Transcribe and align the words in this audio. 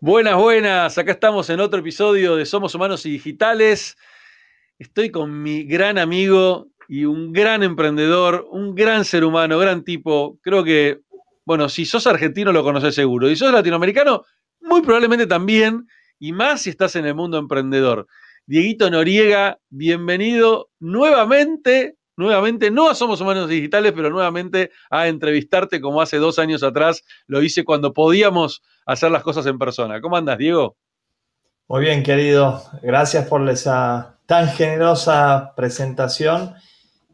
Buenas, 0.00 0.36
buenas. 0.36 0.96
Acá 0.96 1.10
estamos 1.10 1.50
en 1.50 1.58
otro 1.58 1.80
episodio 1.80 2.36
de 2.36 2.46
Somos 2.46 2.72
Humanos 2.72 3.04
y 3.04 3.10
Digitales. 3.10 3.96
Estoy 4.78 5.10
con 5.10 5.42
mi 5.42 5.64
gran 5.64 5.98
amigo 5.98 6.68
y 6.86 7.04
un 7.04 7.32
gran 7.32 7.64
emprendedor, 7.64 8.46
un 8.52 8.76
gran 8.76 9.04
ser 9.04 9.24
humano, 9.24 9.58
gran 9.58 9.82
tipo. 9.82 10.38
Creo 10.40 10.62
que, 10.62 11.00
bueno, 11.44 11.68
si 11.68 11.84
sos 11.84 12.06
argentino 12.06 12.52
lo 12.52 12.62
conoces 12.62 12.94
seguro. 12.94 13.28
Y 13.28 13.34
sos 13.34 13.52
latinoamericano, 13.52 14.22
muy 14.60 14.82
probablemente 14.82 15.26
también. 15.26 15.88
Y 16.20 16.32
más 16.32 16.62
si 16.62 16.70
estás 16.70 16.94
en 16.94 17.04
el 17.04 17.16
mundo 17.16 17.36
emprendedor. 17.36 18.06
Dieguito 18.46 18.88
Noriega, 18.92 19.58
bienvenido 19.68 20.70
nuevamente 20.78 21.97
nuevamente, 22.18 22.70
no 22.70 22.90
a 22.90 22.94
Somos 22.94 23.20
Humanos 23.20 23.48
Digitales, 23.48 23.92
pero 23.94 24.10
nuevamente 24.10 24.70
a 24.90 25.08
entrevistarte 25.08 25.80
como 25.80 26.02
hace 26.02 26.18
dos 26.18 26.38
años 26.38 26.62
atrás 26.62 27.04
lo 27.26 27.42
hice 27.42 27.64
cuando 27.64 27.94
podíamos 27.94 28.62
hacer 28.84 29.10
las 29.10 29.22
cosas 29.22 29.46
en 29.46 29.58
persona. 29.58 30.00
¿Cómo 30.00 30.16
andas, 30.16 30.36
Diego? 30.36 30.76
Muy 31.68 31.82
bien, 31.82 32.02
querido. 32.02 32.62
Gracias 32.82 33.26
por 33.26 33.48
esa 33.48 34.18
tan 34.26 34.48
generosa 34.48 35.52
presentación 35.56 36.54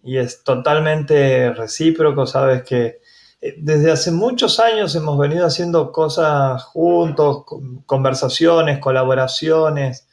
y 0.02 0.16
es 0.16 0.42
totalmente 0.42 1.52
recíproco. 1.52 2.26
Sabes 2.26 2.62
que 2.62 3.00
eh, 3.40 3.54
desde 3.58 3.92
hace 3.92 4.10
muchos 4.10 4.58
años 4.58 4.94
hemos 4.94 5.18
venido 5.18 5.44
haciendo 5.44 5.92
cosas 5.92 6.62
juntos, 6.64 7.44
conversaciones, 7.84 8.78
colaboraciones, 8.78 10.08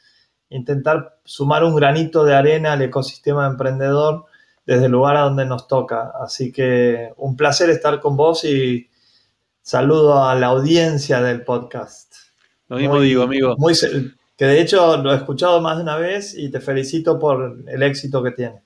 intentar 0.50 1.18
sumar 1.24 1.64
un 1.64 1.74
granito 1.74 2.24
de 2.24 2.34
arena 2.34 2.74
al 2.74 2.82
ecosistema 2.82 3.46
emprendedor 3.46 4.26
desde 4.64 4.86
el 4.86 4.92
lugar 4.92 5.16
a 5.16 5.22
donde 5.22 5.44
nos 5.44 5.66
toca. 5.66 6.12
Así 6.20 6.52
que 6.52 7.12
un 7.16 7.36
placer 7.36 7.70
estar 7.70 8.00
con 8.00 8.16
vos 8.16 8.44
y 8.44 8.88
saludo 9.60 10.24
a 10.24 10.34
la 10.34 10.48
audiencia 10.48 11.20
del 11.22 11.42
podcast. 11.42 12.14
Lo 12.68 12.76
mismo 12.76 13.00
digo, 13.00 13.22
amigo. 13.22 13.54
Muy, 13.58 13.74
que 14.36 14.44
de 14.44 14.60
hecho 14.60 14.96
lo 14.96 15.12
he 15.12 15.16
escuchado 15.16 15.60
más 15.60 15.76
de 15.76 15.82
una 15.82 15.96
vez 15.96 16.36
y 16.36 16.50
te 16.50 16.60
felicito 16.60 17.18
por 17.18 17.62
el 17.66 17.82
éxito 17.82 18.22
que 18.22 18.30
tiene. 18.32 18.62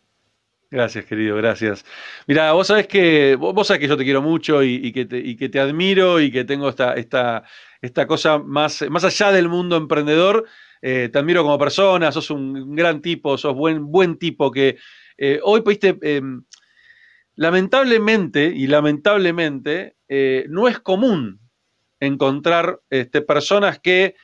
Gracias, 0.70 1.05
querido, 1.05 1.36
gracias. 1.36 1.84
Mira, 2.27 2.52
vos 2.52 2.67
sabés 2.67 2.89
que, 2.89 3.36
vos 3.36 3.67
sabés 3.67 3.80
que 3.80 3.89
yo 3.89 3.97
te 3.97 4.05
quiero 4.05 4.20
mucho 4.20 4.62
y, 4.64 4.92
que, 4.92 5.06
te, 5.06 5.61
admiro 5.61 6.20
y 6.20 6.33
que 6.33 6.44
tengo 6.44 6.69
esta, 6.69 6.94
esta, 6.94 7.44
esta 7.80 8.06
cosa 8.06 8.39
más, 8.39 8.84
más 8.91 9.05
allá 9.05 9.30
del 9.30 9.48
mundo 9.48 9.77
emprendedor. 9.77 10.44
Eh, 10.83 11.08
te 11.11 11.19
admiro 11.19 11.42
como 11.42 11.58
persona, 11.58 12.12
sos 12.12 12.30
un 12.30 12.74
gran 12.74 13.00
tipo, 13.00 13.39
sos 13.39 13.55
buen, 13.55 13.91
buen 13.91 14.19
tipo 14.19 14.50
que, 14.50 14.77
eh, 15.19 15.41
hoy, 15.42 15.62
viste, 15.64 15.98
em, 16.03 16.45
lamentablemente, 17.34 18.53
y 18.55 18.67
lamentablemente, 18.67 19.97
eh, 20.08 20.45
no 20.48 20.69
es 20.69 20.78
común 20.81 21.41
encontrar 22.00 22.81
este, 22.91 23.23
personas 23.23 23.78
que 23.78 24.14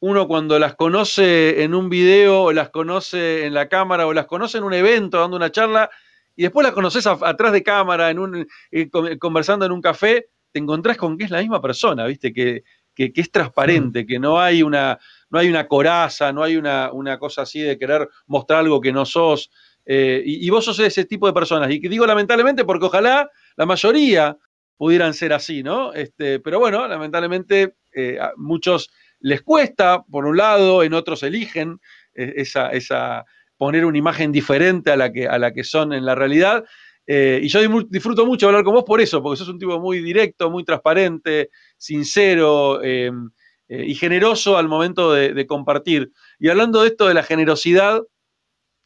uno 0.00 0.28
cuando 0.28 0.58
las 0.58 0.74
conoce 0.74 1.62
en 1.62 1.74
un 1.74 1.88
video, 1.88 2.42
o 2.42 2.52
las 2.52 2.70
conoce 2.70 3.46
en 3.46 3.54
la 3.54 3.68
cámara, 3.68 4.06
o 4.06 4.12
las 4.12 4.26
conoce 4.26 4.58
en 4.58 4.64
un 4.64 4.74
evento, 4.74 5.18
dando 5.18 5.36
una 5.36 5.50
charla, 5.50 5.90
y 6.36 6.42
después 6.42 6.64
las 6.64 6.74
conoces 6.74 7.06
atrás 7.06 7.52
de 7.52 7.62
cámara, 7.62 8.10
en 8.10 8.18
un, 8.18 8.46
eh, 8.70 8.90
conversando 9.18 9.64
en 9.64 9.72
un 9.72 9.80
café, 9.80 10.28
te 10.52 10.58
encontrás 10.58 10.96
con 10.96 11.16
que 11.16 11.24
es 11.24 11.30
la 11.30 11.40
misma 11.40 11.60
persona, 11.60 12.04
¿viste? 12.06 12.32
Que, 12.32 12.62
es 12.96 13.30
transparente, 13.32 14.04
mm. 14.04 14.06
que 14.06 14.18
no 14.18 14.38
hay 14.38 14.62
una, 14.62 14.98
no 15.30 15.38
hay 15.38 15.48
una 15.48 15.66
coraza, 15.66 16.32
no 16.32 16.42
hay 16.42 16.56
una, 16.56 16.92
una, 16.92 17.18
cosa 17.18 17.42
así 17.42 17.60
de 17.60 17.78
querer 17.78 18.08
mostrar 18.26 18.60
algo 18.60 18.80
que 18.80 18.92
no 18.92 19.04
sos. 19.04 19.50
Eh, 19.86 20.22
y, 20.24 20.48
vos 20.50 20.64
sos 20.64 20.78
ese 20.80 21.04
tipo 21.04 21.26
de 21.26 21.32
personas. 21.32 21.70
Y 21.70 21.78
digo 21.78 22.06
lamentablemente 22.06 22.64
porque 22.64 22.86
ojalá 22.86 23.30
la 23.56 23.66
mayoría 23.66 24.36
pudieran 24.76 25.14
ser 25.14 25.32
así, 25.32 25.62
¿no? 25.62 25.92
Este, 25.92 26.40
pero 26.40 26.58
bueno, 26.58 26.86
lamentablemente 26.88 27.76
eh, 27.92 28.18
a 28.20 28.32
muchos 28.36 28.90
les 29.20 29.42
cuesta, 29.42 30.02
por 30.02 30.26
un 30.26 30.36
lado, 30.36 30.82
en 30.82 30.94
otros 30.94 31.22
eligen 31.22 31.80
eh, 32.14 32.34
esa, 32.36 32.70
esa, 32.70 33.24
poner 33.56 33.84
una 33.84 33.98
imagen 33.98 34.32
diferente 34.32 34.90
a 34.90 34.96
la 34.96 35.12
que, 35.12 35.28
a 35.28 35.38
la 35.38 35.52
que 35.52 35.64
son 35.64 35.92
en 35.92 36.04
la 36.04 36.14
realidad. 36.14 36.64
y 37.06 37.48
yo 37.48 37.60
disfruto 37.88 38.24
mucho 38.26 38.46
hablar 38.46 38.64
con 38.64 38.74
vos 38.74 38.84
por 38.84 39.00
eso, 39.00 39.22
porque 39.22 39.38
sos 39.38 39.48
un 39.48 39.58
tipo 39.58 39.78
muy 39.78 40.00
directo, 40.00 40.50
muy 40.50 40.64
transparente, 40.64 41.50
sincero 41.76 42.80
y 42.82 43.94
generoso 43.94 44.56
al 44.56 44.68
momento 44.68 45.12
de 45.12 45.46
compartir. 45.46 46.10
Y 46.38 46.48
hablando 46.48 46.82
de 46.82 46.88
esto 46.88 47.06
de 47.06 47.14
la 47.14 47.22
generosidad, 47.22 48.02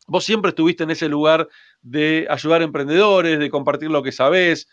Vos 0.09 0.25
siempre 0.25 0.49
estuviste 0.49 0.85
en 0.85 0.91
ese 0.91 1.09
lugar 1.09 1.47
de 1.83 2.27
ayudar 2.31 2.63
a 2.63 2.65
emprendedores, 2.65 3.39
de 3.39 3.51
compartir 3.51 3.91
lo 3.91 4.03
que 4.03 4.11
sabés. 4.11 4.67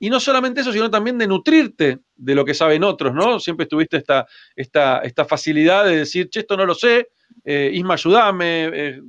Y 0.00 0.10
no 0.10 0.18
solamente 0.18 0.62
eso, 0.62 0.72
sino 0.72 0.90
también 0.90 1.16
de 1.16 1.28
nutrirte 1.28 2.00
de 2.16 2.34
lo 2.34 2.44
que 2.44 2.54
saben 2.54 2.82
otros, 2.82 3.14
¿no? 3.14 3.38
Siempre 3.38 3.66
tuviste 3.66 3.98
esta, 3.98 4.26
esta, 4.56 4.98
esta 4.98 5.24
facilidad 5.24 5.84
de 5.84 5.98
decir, 5.98 6.28
che, 6.28 6.40
esto 6.40 6.56
no 6.56 6.66
lo 6.66 6.74
sé, 6.74 7.10
eh, 7.44 7.70
Isma, 7.72 7.94
ayúdame, 7.94 8.70
eh, 8.72 9.00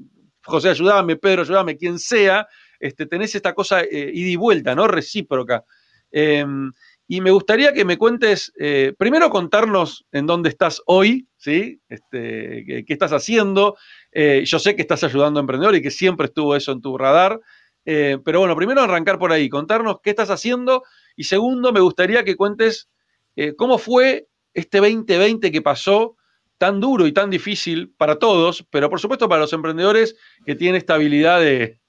José, 0.44 0.70
ayúdame, 0.70 1.16
Pedro, 1.16 1.42
ayúdame, 1.42 1.78
quien 1.78 1.98
sea, 1.98 2.48
este, 2.80 3.08
tenés 3.08 3.34
esta 3.34 3.56
cosa 3.56 3.82
eh, 3.82 4.12
ida 4.14 4.30
y 4.30 4.36
vuelta, 4.36 4.76
¿no? 4.76 4.88
Recíproca. 4.88 5.64
Em, 6.12 6.72
y 7.08 7.22
me 7.22 7.32
gustaría 7.32 7.74
que 7.74 7.86
me 7.86 7.98
cuentes, 7.98 8.54
primero 8.98 9.30
contarnos 9.30 10.06
en 10.14 10.28
dónde 10.28 10.50
estás 10.50 10.82
hoy, 10.86 11.28
¿sí? 11.42 11.82
Este, 11.90 12.64
qué, 12.66 12.86
estás 12.88 13.12
haciendo, 13.12 13.76
eh, 14.12 14.44
yo 14.46 14.60
sé 14.60 14.76
que 14.76 14.84
estás 14.84 15.04
ayudando 15.04 15.40
a 15.40 15.42
emprendedores 15.42 15.80
y 15.80 15.84
que 15.84 15.92
siempre 15.92 16.28
estuvo 16.28 16.56
eso 16.56 16.72
en 16.72 16.82
tu 16.82 16.98
radar. 16.98 17.42
Eh, 17.84 18.20
pero 18.24 18.40
bueno, 18.40 18.56
primero 18.56 18.82
arrancar 18.82 19.18
por 19.18 19.32
ahí, 19.32 19.50
contarnos 19.50 19.98
qué 20.04 20.12
estás 20.12 20.30
haciendo 20.30 20.84
y 21.16 21.24
segundo, 21.24 21.74
me 21.74 21.80
gustaría 21.80 22.24
que 22.24 22.36
cuentes 22.36 22.90
eh, 23.36 23.56
cómo 23.56 23.80
fue 23.80 24.28
este 24.54 24.78
2020 24.78 25.52
que 25.52 25.62
pasó 25.64 26.16
tan 26.60 26.80
duro 26.80 27.08
y 27.08 27.12
tan 27.12 27.32
difícil 27.32 27.92
para 27.98 28.20
todos, 28.20 28.64
pero 28.70 28.88
por 28.88 29.00
supuesto 29.00 29.28
para 29.28 29.42
los 29.42 29.54
emprendedores 29.54 30.16
que 30.46 30.54
tienen 30.54 30.76
esta 30.76 30.94
habilidad 30.94 31.40
de, 31.40 31.80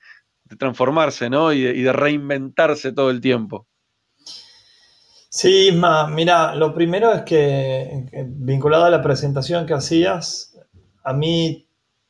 transformarse 0.58 1.28
¿no? 1.28 1.52
y, 1.52 1.60
de, 1.60 1.92
reinventarse 1.92 2.92
todo 2.92 3.10
el 3.10 3.20
tiempo. 3.20 3.66
Sí, 5.34 5.70
mira, 6.10 6.54
lo 6.54 6.74
primero 6.74 7.10
es 7.14 7.22
que 7.22 8.04
vinculado 8.26 8.84
a 8.84 8.90
la 8.90 9.00
presentación 9.00 9.64
que 9.64 9.72
hacías, 9.72 10.54
a 11.02 11.14
mí 11.14 11.66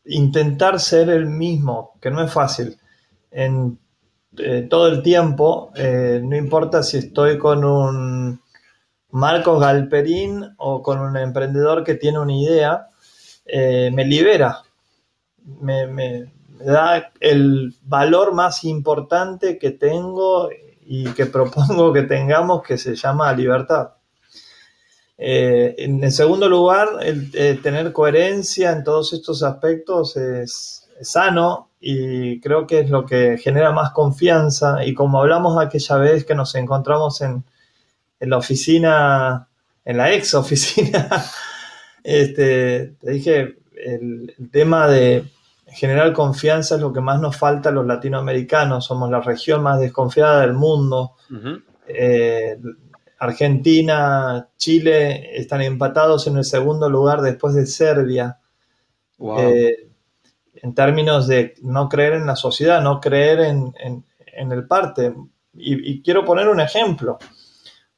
intentar 0.06 0.81
ser 0.81 1.09
el 1.09 1.27
mismo, 1.27 1.93
que 2.00 2.10
no 2.10 2.21
es 2.21 2.33
fácil, 2.33 2.77
en 3.31 3.78
eh, 4.38 4.66
todo 4.69 4.88
el 4.88 5.05
tiempo, 5.05 5.71
eh, 5.77 6.21
no 6.21 6.37
importa 6.37 6.83
si 6.83 6.99
estoy 6.99 7.38
con 7.38 7.65
un 7.65 8.41
Marcos 9.10 9.60
Galperín 9.60 10.44
o 10.56 10.83
con 10.83 10.99
un 10.99 11.16
emprendedor 11.16 11.84
que 11.84 11.94
tiene 11.94 12.19
una 12.19 12.34
idea, 12.34 12.89
eh, 13.47 13.93
me 13.94 14.04
libera, 14.04 14.62
me, 15.60 15.87
me, 15.87 16.33
da 16.59 17.12
el 17.21 17.72
valor 17.84 18.34
más 18.34 18.65
importante 18.65 19.59
que 19.59 19.71
tengo 19.71 20.50
y 20.87 21.04
que 21.12 21.26
propongo 21.26 21.93
que 21.93 22.03
tengamos, 22.03 22.62
que 22.62 22.78
se 22.78 22.94
llama 22.94 23.32
libertad. 23.32 23.93
Eh, 25.25 25.76
en 25.78 26.10
segundo 26.10 26.48
lugar, 26.48 26.88
el, 27.00 27.31
eh, 27.34 27.59
tener 27.62 27.93
coherencia 27.93 28.72
en 28.72 28.82
todos 28.82 29.12
estos 29.12 29.42
aspectos 29.44 30.16
es, 30.16 30.78
sano 31.00 31.71
y 31.81 32.38
creo 32.41 32.65
que 32.65 32.81
es 32.81 32.91
lo 32.91 33.04
que 33.06 33.38
genera 33.38 33.72
más 33.72 33.92
confianza. 33.92 34.84
Y 34.84 34.94
como 34.94 35.21
hablamos 35.21 35.60
aquella 35.60 35.97
vez 35.97 36.25
que 36.25 36.34
nos 36.34 36.54
encontramos 36.54 37.21
en, 37.22 37.44
la 38.21 38.37
oficina, 38.37 39.48
en 39.84 39.97
la 39.97 40.12
ex 40.12 40.34
oficina, 40.34 41.09
este, 42.04 42.94
te 43.00 43.10
dije, 43.10 43.56
el, 43.76 44.34
tema 44.50 44.88
de 44.88 45.25
generar 45.72 46.12
confianza 46.12 46.77
es 46.77 46.81
lo 46.81 46.93
que 46.93 47.00
más 47.00 47.21
nos 47.21 47.37
falta 47.37 47.69
a 47.69 47.72
los 47.72 47.87
latinoamericanos. 47.87 48.84
Somos 48.84 49.10
la 49.10 49.21
región 49.21 49.62
más 49.62 49.81
desconfiada 49.81 50.41
del 50.41 50.53
mundo. 50.53 51.16
Argentina, 53.22 54.49
Chile 54.56 55.38
están 55.38 55.62
empatados 55.62 56.27
en 56.27 56.38
el 56.38 56.44
segundo 56.44 56.91
lugar 56.91 57.21
después 57.21 57.55
de 57.55 57.66
Serbia. 57.66 58.41
Eh, 59.39 59.89
en 60.54 60.74
términos 60.74 61.28
de 61.28 61.54
no 61.63 61.89
creer 61.89 62.15
en 62.15 62.27
la 62.27 62.34
sociedad, 62.34 62.83
no 62.83 63.01
creer 63.01 63.41
en, 63.41 64.04
el 64.27 64.66
parte. 64.66 65.15
Y, 65.54 66.03
quiero 66.03 66.25
poner 66.25 66.48
un 66.48 66.60
ejemplo. 66.60 67.18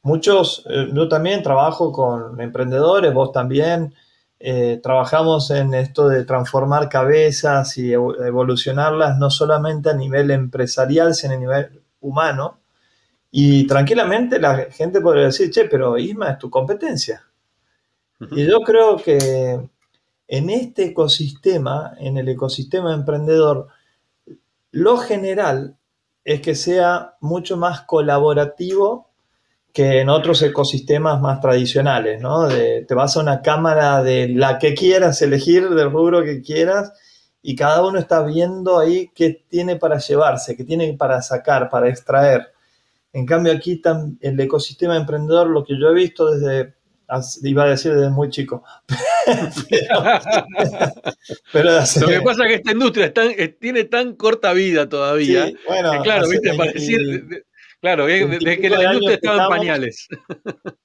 Muchos, 0.03 0.67
eh, 0.69 0.91
yo 0.93 1.09
también 1.09 1.43
trabajo 1.43 1.91
con 1.91 2.39
emprendedores, 2.39 3.15
vos 3.15 3.33
también, 3.33 3.95
eh, 4.47 4.79
trabajamos 4.83 5.51
en 5.53 5.73
esto 5.73 6.07
de 6.07 6.23
transformar 6.27 6.91
cabezas 6.91 7.79
y 7.79 7.95
evolucionarlas 7.95 9.17
no 9.17 9.31
solamente 9.31 9.89
a 9.89 9.95
nivel 9.95 10.31
empresarial, 10.31 11.15
sino 11.15 11.33
a 11.33 11.39
nivel 11.39 11.81
humano. 12.03 12.59
Y 13.31 13.67
tranquilamente 13.67 14.39
la 14.39 14.67
gente 14.71 15.01
podría 15.01 15.25
decir, 15.25 15.51
che, 15.51 15.65
pero 15.65 15.97
Isma 15.97 16.33
es 16.33 16.39
tu 16.39 16.51
competencia. 16.51 17.25
Y 18.33 18.45
yo 18.45 18.61
creo 18.61 18.99
que 18.99 19.67
en 20.29 20.51
este 20.51 20.85
ecosistema, 20.85 21.95
en 21.99 22.19
el 22.19 22.29
ecosistema 22.29 22.93
emprendedor, 22.93 23.69
lo 24.73 24.99
general 24.99 25.79
es 26.23 26.43
que 26.43 26.55
sea 26.55 27.15
mucho 27.23 27.57
más 27.57 27.81
colaborativo 27.81 29.09
que 29.75 30.01
en 30.01 30.09
otros 30.09 30.41
ecosistemas 30.43 31.21
más 31.21 31.41
tradicionales, 31.41 32.21
¿no? 32.21 32.47
te 32.47 32.95
vas 32.95 33.17
a 33.17 33.21
una 33.21 33.43
cámara 33.43 34.05
de 34.05 34.29
la 34.29 34.61
que 34.61 34.73
quieras 34.73 35.21
elegir, 35.21 35.69
del 35.69 35.91
rubro 35.91 36.23
que 36.23 36.43
quieras, 36.43 36.93
y 37.43 37.57
cada 37.57 37.85
uno 37.85 37.99
está 37.99 38.23
viendo 38.23 38.79
ahí 38.79 39.11
qué 39.17 39.45
tiene 39.49 39.75
para 39.75 39.99
llevarse, 39.99 40.57
qué 40.57 40.63
tiene 40.63 40.95
para 40.95 41.21
sacar, 41.23 41.71
para 41.71 41.89
extraer. 41.89 42.53
En 43.13 43.27
cambio 43.27 43.53
aquí 43.53 43.83
el 44.21 44.39
ecosistema 44.39 44.97
emprendedor, 44.97 45.49
lo 45.49 45.65
que 45.65 45.77
yo 45.77 45.89
he 45.89 45.95
visto 45.95 46.31
desde 46.31 46.75
iba 47.43 47.65
a 47.65 47.71
decir 47.71 47.95
desde 47.95 48.11
muy 48.11 48.31
chico. 48.31 48.63
pero, 51.53 51.73
Lo 51.73 52.07
que 52.07 52.21
pasa 52.23 52.45
es 52.45 52.49
que 52.49 52.55
esta 52.55 52.73
industria 52.73 53.13
tiene 53.59 53.85
tan 53.85 54.15
corta 54.15 54.53
vida 54.53 54.89
todavía. 54.89 55.51
claro, 56.03 56.29
viste, 56.29 56.53
claro, 57.85 58.07
desde 58.07 58.59
que 58.59 58.71
la 58.71 58.95
industria 58.95 59.15
estaba 59.17 59.43
en 59.45 59.49
pañales. 59.51 60.09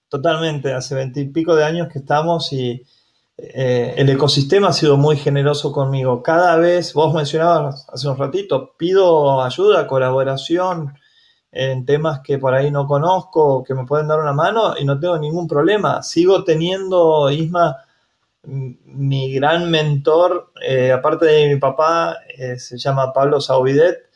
Totalmente, 0.09 0.73
hace 0.73 0.95
veintipico 0.95 1.55
de 1.55 1.63
años 1.63 1.87
que 1.87 1.99
estamos 1.99 2.51
y 2.51 2.83
eh, 3.37 3.93
el 3.95 4.09
ecosistema 4.09 4.67
ha 4.67 4.73
sido 4.73 4.97
muy 4.97 5.15
generoso 5.15 5.71
conmigo. 5.71 6.21
Cada 6.21 6.57
vez, 6.57 6.93
vos 6.93 7.13
mencionabas 7.13 7.87
hace 7.89 8.09
un 8.09 8.17
ratito, 8.17 8.75
pido 8.77 9.41
ayuda, 9.41 9.87
colaboración 9.87 10.93
en 11.53 11.85
temas 11.85 12.19
que 12.19 12.37
por 12.37 12.53
ahí 12.53 12.69
no 12.69 12.85
conozco, 12.85 13.63
que 13.63 13.73
me 13.75 13.85
pueden 13.85 14.09
dar 14.09 14.19
una 14.19 14.33
mano 14.33 14.73
y 14.77 14.83
no 14.83 14.99
tengo 14.99 15.17
ningún 15.17 15.47
problema. 15.47 16.03
Sigo 16.03 16.43
teniendo, 16.43 17.31
Isma, 17.31 17.77
mi 18.43 19.33
gran 19.33 19.71
mentor, 19.71 20.51
eh, 20.61 20.91
aparte 20.91 21.27
de 21.27 21.47
mi 21.47 21.59
papá, 21.59 22.17
eh, 22.37 22.59
se 22.59 22.77
llama 22.77 23.13
Pablo 23.13 23.39
Saubidet, 23.39 24.08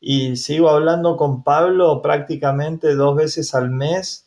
y 0.00 0.36
sigo 0.36 0.70
hablando 0.70 1.16
con 1.16 1.42
Pablo 1.42 2.02
prácticamente 2.02 2.94
dos 2.94 3.16
veces 3.16 3.54
al 3.54 3.70
mes. 3.70 4.26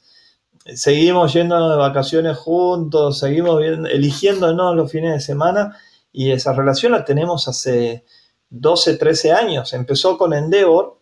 Seguimos 0.65 1.33
yendo 1.33 1.69
de 1.69 1.77
vacaciones 1.77 2.38
juntos, 2.38 3.19
seguimos 3.19 3.62
eligiéndonos 3.63 4.75
los 4.75 4.91
fines 4.91 5.13
de 5.13 5.19
semana 5.19 5.77
y 6.12 6.31
esa 6.31 6.53
relación 6.53 6.91
la 6.91 7.06
tenemos 7.06 7.47
hace 7.47 8.06
12, 8.50 8.97
13 8.97 9.31
años. 9.31 9.73
Empezó 9.73 10.18
con 10.18 10.33
Endeavor, 10.33 11.01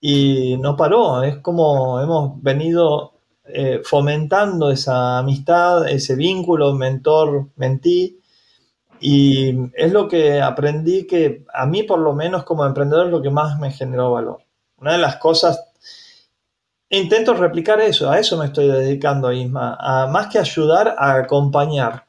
y 0.00 0.56
no 0.58 0.76
paró. 0.76 1.22
Es 1.22 1.38
como 1.38 2.00
hemos 2.00 2.42
venido 2.42 3.14
eh, 3.44 3.80
fomentando 3.84 4.70
esa 4.70 5.18
amistad, 5.18 5.88
ese 5.88 6.14
vínculo 6.14 6.74
mentor-mentí. 6.74 8.17
Y 9.00 9.70
es 9.74 9.92
lo 9.92 10.08
que 10.08 10.40
aprendí 10.40 11.06
que 11.06 11.44
a 11.52 11.66
mí 11.66 11.82
por 11.82 11.98
lo 11.98 12.14
menos 12.14 12.44
como 12.44 12.66
emprendedor 12.66 13.06
es 13.06 13.12
lo 13.12 13.22
que 13.22 13.30
más 13.30 13.58
me 13.58 13.70
generó 13.70 14.12
valor. 14.12 14.38
Una 14.78 14.92
de 14.92 14.98
las 14.98 15.16
cosas, 15.16 15.60
intento 16.90 17.34
replicar 17.34 17.80
eso, 17.80 18.10
a 18.10 18.18
eso 18.18 18.36
me 18.38 18.46
estoy 18.46 18.68
dedicando, 18.68 19.32
Isma, 19.32 19.76
a 19.78 20.06
más 20.06 20.28
que 20.28 20.38
ayudar, 20.38 20.94
a 20.98 21.14
acompañar. 21.14 22.06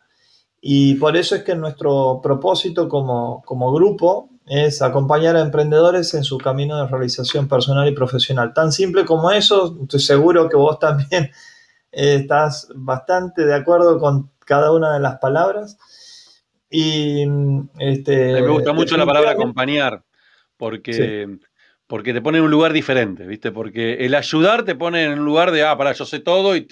Y 0.61 0.95
por 0.95 1.15
eso 1.15 1.35
es 1.35 1.43
que 1.43 1.55
nuestro 1.55 2.19
propósito 2.21 2.89
como, 2.89 3.41
como 3.45 3.71
grupo 3.71 4.29
es 4.45 4.81
acompañar 4.81 5.35
a 5.35 5.41
emprendedores 5.41 6.13
en 6.15 6.23
su 6.23 6.37
camino 6.39 6.77
de 6.77 6.87
realización 6.87 7.47
personal 7.47 7.87
y 7.87 7.93
profesional. 7.93 8.51
Tan 8.53 8.71
simple 8.71 9.05
como 9.05 9.31
eso, 9.31 9.77
estoy 9.83 9.99
seguro 9.99 10.49
que 10.49 10.57
vos 10.57 10.79
también 10.79 11.31
eh, 11.91 12.15
estás 12.15 12.67
bastante 12.75 13.45
de 13.45 13.53
acuerdo 13.53 13.99
con 13.99 14.31
cada 14.45 14.71
una 14.71 14.93
de 14.93 14.99
las 14.99 15.19
palabras. 15.19 15.77
Y 16.69 17.23
este, 17.79 18.41
me 18.41 18.47
gusta 18.47 18.73
mucho 18.73 18.95
la 18.95 19.05
palabra 19.05 19.31
acompañar, 19.31 20.03
porque, 20.55 21.27
porque 21.87 22.13
te 22.13 22.21
pone 22.21 22.37
en 22.37 22.43
un 22.43 22.51
lugar 22.51 22.73
diferente, 22.73 23.25
¿viste? 23.25 23.51
Porque 23.51 24.05
el 24.05 24.13
ayudar 24.13 24.63
te 24.63 24.75
pone 24.75 25.05
en 25.05 25.19
un 25.19 25.25
lugar 25.25 25.51
de, 25.51 25.63
ah, 25.63 25.75
para, 25.77 25.93
yo 25.93 26.05
sé 26.05 26.19
todo 26.19 26.55
y, 26.55 26.67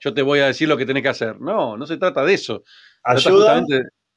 yo 0.00 0.14
te 0.14 0.22
voy 0.22 0.40
a 0.40 0.46
decir 0.46 0.68
lo 0.68 0.76
que 0.76 0.86
tenés 0.86 1.02
que 1.02 1.08
hacer. 1.08 1.40
No, 1.40 1.76
no 1.76 1.86
se 1.86 1.96
trata 1.96 2.24
de 2.24 2.34
eso. 2.34 2.62
Ayuda, 3.02 3.62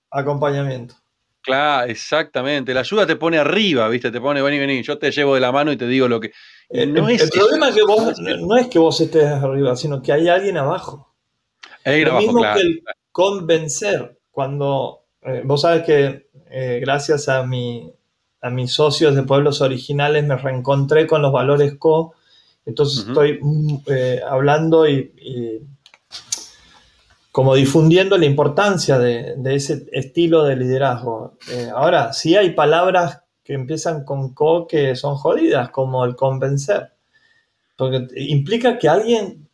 acompañamiento. 0.09 0.95
Claro, 1.41 1.89
exactamente. 1.89 2.73
La 2.73 2.81
ayuda 2.81 3.07
te 3.07 3.15
pone 3.15 3.37
arriba, 3.37 3.87
¿viste? 3.87 4.11
Te 4.11 4.19
pone, 4.19 4.41
vení, 4.41 4.59
vení, 4.59 4.83
yo 4.83 4.97
te 4.97 5.11
llevo 5.11 5.35
de 5.35 5.41
la 5.41 5.51
mano 5.51 5.71
y 5.71 5.77
te 5.77 5.87
digo 5.87 6.07
lo 6.07 6.19
que. 6.19 6.31
el, 6.69 6.93
problema 6.93 7.69
es 7.69 7.75
que 7.75 7.83
vos, 7.83 8.19
no 8.19 8.57
es 8.57 8.67
que 8.67 8.79
vos 8.79 8.99
estés 8.99 9.25
arriba, 9.25 9.75
sino 9.75 10.01
que 10.01 10.11
hay 10.11 10.27
alguien 10.27 10.57
abajo. 10.57 11.15
Hay 11.85 12.03
lo 12.03 12.19
mismo 12.19 12.41
que 12.41 12.61
el 12.61 12.83
convencer. 13.11 14.17
Cuando 14.31 15.05
eh, 15.21 15.41
vos 15.43 15.61
sabes 15.61 15.83
que 15.85 16.29
eh, 16.49 16.79
gracias 16.81 17.27
a, 17.27 17.43
mi, 17.43 17.91
a 18.41 18.49
mis 18.49 18.71
socios 18.71 19.15
de 19.15 19.23
pueblos 19.23 19.61
originales 19.61 20.25
me 20.25 20.37
reencontré 20.37 21.07
con 21.07 21.21
los 21.21 21.31
valores 21.31 21.75
co. 21.77 22.13
Entonces 22.65 23.07
estoy 23.07 23.39
mm, 23.41 23.77
eh, 23.87 24.21
hablando 24.27 24.87
y 24.87 25.11
como 27.31 27.55
difundiendo 27.55 28.17
la 28.17 28.25
importancia 28.25 28.97
de, 28.97 29.35
ese 29.45 29.87
estilo 29.91 30.43
de 30.43 30.55
liderazgo. 30.55 31.37
Ahora, 31.73 32.11
sí 32.11 32.35
hay 32.35 32.51
palabras 32.51 33.21
que 33.43 33.53
empiezan 33.53 34.03
con 34.03 34.33
co 34.33 34.67
que 34.67 34.95
son 34.95 35.15
jodidas, 35.15 35.69
como 35.69 36.03
el 36.05 36.15
convencer, 36.15 36.91
porque 37.77 38.07
implica 38.15 38.77
que 38.77 38.89
alguien, 38.89 39.47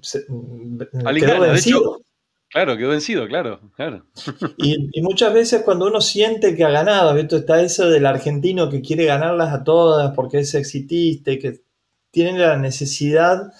se, 0.00 0.24
quedó 0.26 1.40
vencido. 1.40 2.00
Claro, 2.50 2.76
quedó 2.76 2.90
vencido, 2.90 3.26
claro. 3.26 3.60
claro. 3.76 4.06
Y, 4.58 5.00
muchas 5.02 5.32
veces 5.32 5.62
cuando 5.62 5.86
uno 5.86 6.00
siente 6.00 6.56
que 6.56 6.64
ha 6.64 6.70
ganado, 6.70 7.14
¿visto? 7.14 7.36
está 7.36 7.60
eso 7.60 7.88
del 7.88 8.06
argentino 8.06 8.68
que 8.68 8.82
quiere 8.82 9.04
ganarlas 9.04 9.52
a 9.52 9.64
todas 9.64 10.14
porque 10.14 10.40
es 10.40 10.54
exitista 10.54 11.32
y 11.32 11.38
que 11.38 11.60
tiene 12.10 12.38
la 12.38 12.56
necesidad 12.56 13.52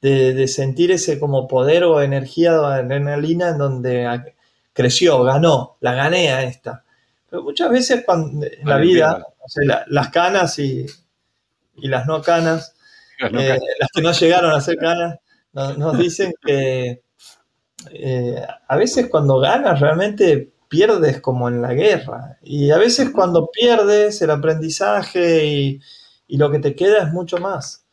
de, 0.00 0.48
sentir 0.48 0.90
ese 0.90 1.18
como 1.18 1.48
poder 1.48 1.84
o 1.84 2.02
energía 2.02 2.60
o 2.60 2.66
adrenalina 2.66 3.50
en 3.50 3.58
donde 3.58 4.34
creció, 4.74 5.22
ganó, 5.22 5.78
la 5.80 5.94
gané 5.94 6.30
a 6.30 6.42
esta. 6.42 6.84
Pero 7.30 7.42
muchas 7.42 7.70
veces 7.70 8.02
cuando, 8.04 8.46
en 8.46 8.68
la 8.68 8.76
vida, 8.76 9.24
las 9.86 10.08
canas 10.10 10.58
y, 10.58 10.86
las 11.76 12.06
no 12.06 12.20
canas, 12.20 12.76
eh, 13.18 13.58
las 13.80 13.88
que 13.94 14.02
no 14.02 14.12
llegaron 14.12 14.52
a 14.52 14.60
ser 14.60 14.76
canas, 14.76 15.18
nos, 15.52 15.96
dicen 15.96 16.34
que 16.44 17.03
eh, 17.92 18.44
a 18.68 18.76
veces 18.76 19.08
cuando 19.08 19.38
ganas 19.38 19.80
realmente 19.80 20.52
pierdes 20.68 21.20
como 21.20 21.48
en 21.48 21.62
la 21.62 21.74
guerra. 21.74 22.38
Y 22.42 22.70
a 22.70 22.78
veces 22.78 23.10
cuando 23.10 23.50
pierdes 23.50 24.20
el 24.22 24.30
aprendizaje 24.30 25.44
y, 25.46 25.80
y 26.26 26.36
lo 26.36 26.50
que 26.50 26.58
te 26.58 26.74
queda 26.74 27.04
es 27.04 27.12
mucho 27.12 27.38
más. 27.38 27.84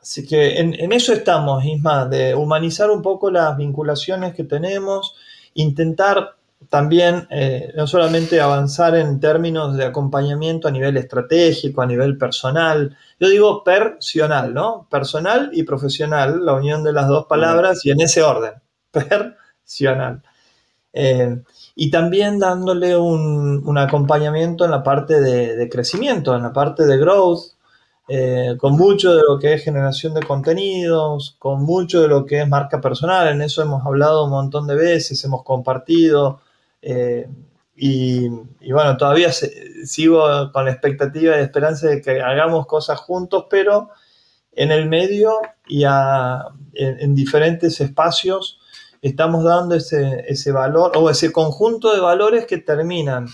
Así 0.00 0.26
que 0.26 0.58
en, 0.58 0.92
eso 0.92 1.12
estamos, 1.12 1.64
Isma, 1.64 2.06
de 2.06 2.34
humanizar 2.34 2.90
un 2.90 3.02
poco 3.02 3.30
las 3.30 3.56
vinculaciones 3.56 4.34
que 4.34 4.44
tenemos, 4.44 5.14
intentar 5.54 6.36
también 6.70 7.26
eh, 7.30 7.72
no 7.76 7.86
solamente 7.86 8.40
avanzar 8.40 8.94
en 8.96 9.20
términos 9.20 9.76
de 9.76 9.84
acompañamiento 9.84 10.68
a 10.68 10.70
nivel 10.70 10.96
estratégico, 10.96 11.82
a 11.82 11.86
nivel 11.86 12.16
personal, 12.16 12.96
yo 13.18 13.28
digo 13.28 13.62
personal, 13.62 14.54
¿no? 14.54 14.86
Personal 14.90 15.50
y 15.52 15.64
profesional, 15.64 16.44
la 16.44 16.54
unión 16.54 16.82
de 16.82 16.92
las 16.92 17.08
dos 17.08 17.26
palabras 17.26 17.84
y 17.84 17.90
en 17.90 18.00
ese 18.00 18.22
orden, 18.22 18.54
personal. 18.92 20.22
Eh, 20.92 21.42
y 21.76 21.90
también 21.90 22.38
dándole 22.38 22.96
un, 22.96 23.78
acompañamiento 23.78 24.64
en 24.64 24.72
la 24.72 24.82
parte 24.82 25.20
de, 25.20 25.68
crecimiento, 25.68 26.34
en 26.34 26.42
la 26.42 26.52
parte 26.52 26.84
de 26.84 26.98
growth, 26.98 27.54
eh, 28.08 28.56
con 28.58 28.76
mucho 28.76 29.14
de 29.14 29.22
lo 29.22 29.38
que 29.38 29.54
es 29.54 29.62
generación 29.62 30.14
de 30.14 30.22
contenidos, 30.22 31.36
con 31.38 31.62
mucho 31.62 32.02
de 32.02 32.08
lo 32.08 32.26
que 32.26 32.40
es 32.40 32.48
marca 32.48 32.80
personal, 32.80 33.28
en 33.28 33.40
eso 33.42 33.62
hemos 33.62 33.86
hablado 33.86 34.24
un 34.24 34.30
montón 34.30 34.66
de 34.66 34.74
veces, 34.74 35.22
hemos 35.24 35.44
compartido 35.44 36.40
eh, 36.82 37.28
y, 37.76 38.28
bueno, 38.28 38.96
todavía 38.98 39.30
sigo 39.32 40.52
con 40.52 40.66
la 40.66 40.72
expectativa 40.72 41.38
y 41.38 41.40
esperanza 41.40 41.88
de 41.88 42.02
que 42.02 42.20
hagamos 42.20 42.66
cosas 42.66 42.98
juntos, 43.00 43.46
pero 43.48 43.90
en 44.52 44.70
el 44.70 44.86
medio 44.88 45.40
y 45.66 45.84
en, 45.84 47.14
diferentes 47.14 47.80
espacios 47.80 48.59
estamos 49.02 49.44
dando 49.44 49.74
ese, 49.74 50.24
ese 50.28 50.52
valor 50.52 50.92
o 50.96 51.10
ese 51.10 51.32
conjunto 51.32 51.94
de 51.94 52.00
valores 52.00 52.46
que 52.46 52.58
terminan 52.58 53.26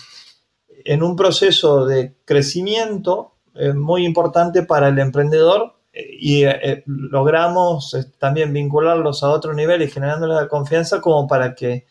en 0.85 1.03
un 1.03 1.15
proceso 1.15 1.85
de 1.85 2.15
crecimiento 2.25 3.33
muy 3.75 4.05
importante 4.05 4.63
para 4.63 4.89
el 4.89 4.99
emprendedor 4.99 5.77
eh, 5.97 6.17
y 6.19 6.43
eh, 6.43 6.83
logramos 6.85 7.93
eh, 7.95 8.05
también 8.19 8.53
vincularlos 8.53 9.23
a 9.23 9.29
otro 9.29 9.53
nivel 9.53 9.81
y 9.81 9.89
generándoles 9.89 10.37
la 10.37 10.47
confianza 10.47 11.01
como 11.01 11.27
para 11.27 11.55
que 11.55 11.87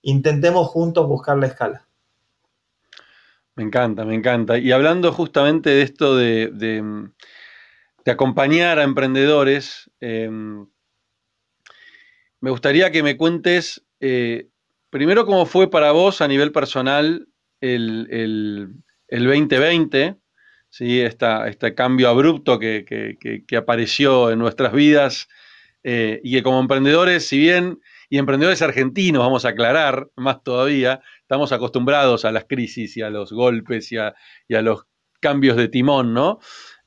intentemos 0.00 0.68
juntos 0.68 1.06
buscar 1.06 1.36
la 1.36 1.48
escala. 1.48 1.86
Me 3.54 3.64
encanta, 3.64 4.06
me 4.06 4.14
encanta. 4.14 4.56
Y 4.56 4.72
hablando 4.72 5.12
justamente 5.12 5.68
de 5.68 5.82
esto 5.82 6.16
de, 6.16 6.50
de, 6.54 8.10
acompañar 8.10 8.78
a 8.78 8.84
emprendedores, 8.84 9.90
em, 10.00 10.66
me 12.42 12.50
gustaría 12.50 12.90
que 12.90 13.02
me 13.02 13.16
cuentes 13.16 13.82
primero 14.90 15.24
cómo 15.24 15.46
fue 15.46 15.70
para 15.70 15.92
vos 15.92 16.20
a 16.20 16.28
nivel 16.28 16.52
personal 16.52 17.28
el, 17.60 18.08
el, 18.10 18.74
el 19.08 19.24
2020 19.24 20.18
¿sí? 20.72 21.00
este 21.00 21.74
cambio 21.74 22.08
abrupto 22.08 22.58
que, 22.58 23.44
apareció 23.56 24.30
en 24.30 24.38
nuestras 24.38 24.72
vidas 24.72 25.28
eh, 25.84 26.20
y 26.24 26.32
que 26.32 26.42
como 26.42 26.60
emprendedores, 26.60 27.26
si 27.28 27.38
bien, 27.38 27.80
y 28.08 28.18
emprendedores 28.18 28.62
argentinos, 28.62 29.20
vamos 29.20 29.44
a 29.44 29.50
aclarar 29.50 30.08
más 30.16 30.42
todavía, 30.42 31.00
estamos 31.20 31.52
acostumbrados 31.52 32.24
a 32.24 32.32
las 32.32 32.46
crisis 32.46 32.96
y 32.96 33.02
a 33.02 33.10
los 33.10 33.32
golpes 33.32 33.92
y 33.92 33.98
a, 33.98 34.14
los 34.48 34.86
cambios 35.20 35.56
de 35.56 35.68
timón, 35.68 36.14
¿no? 36.14 36.40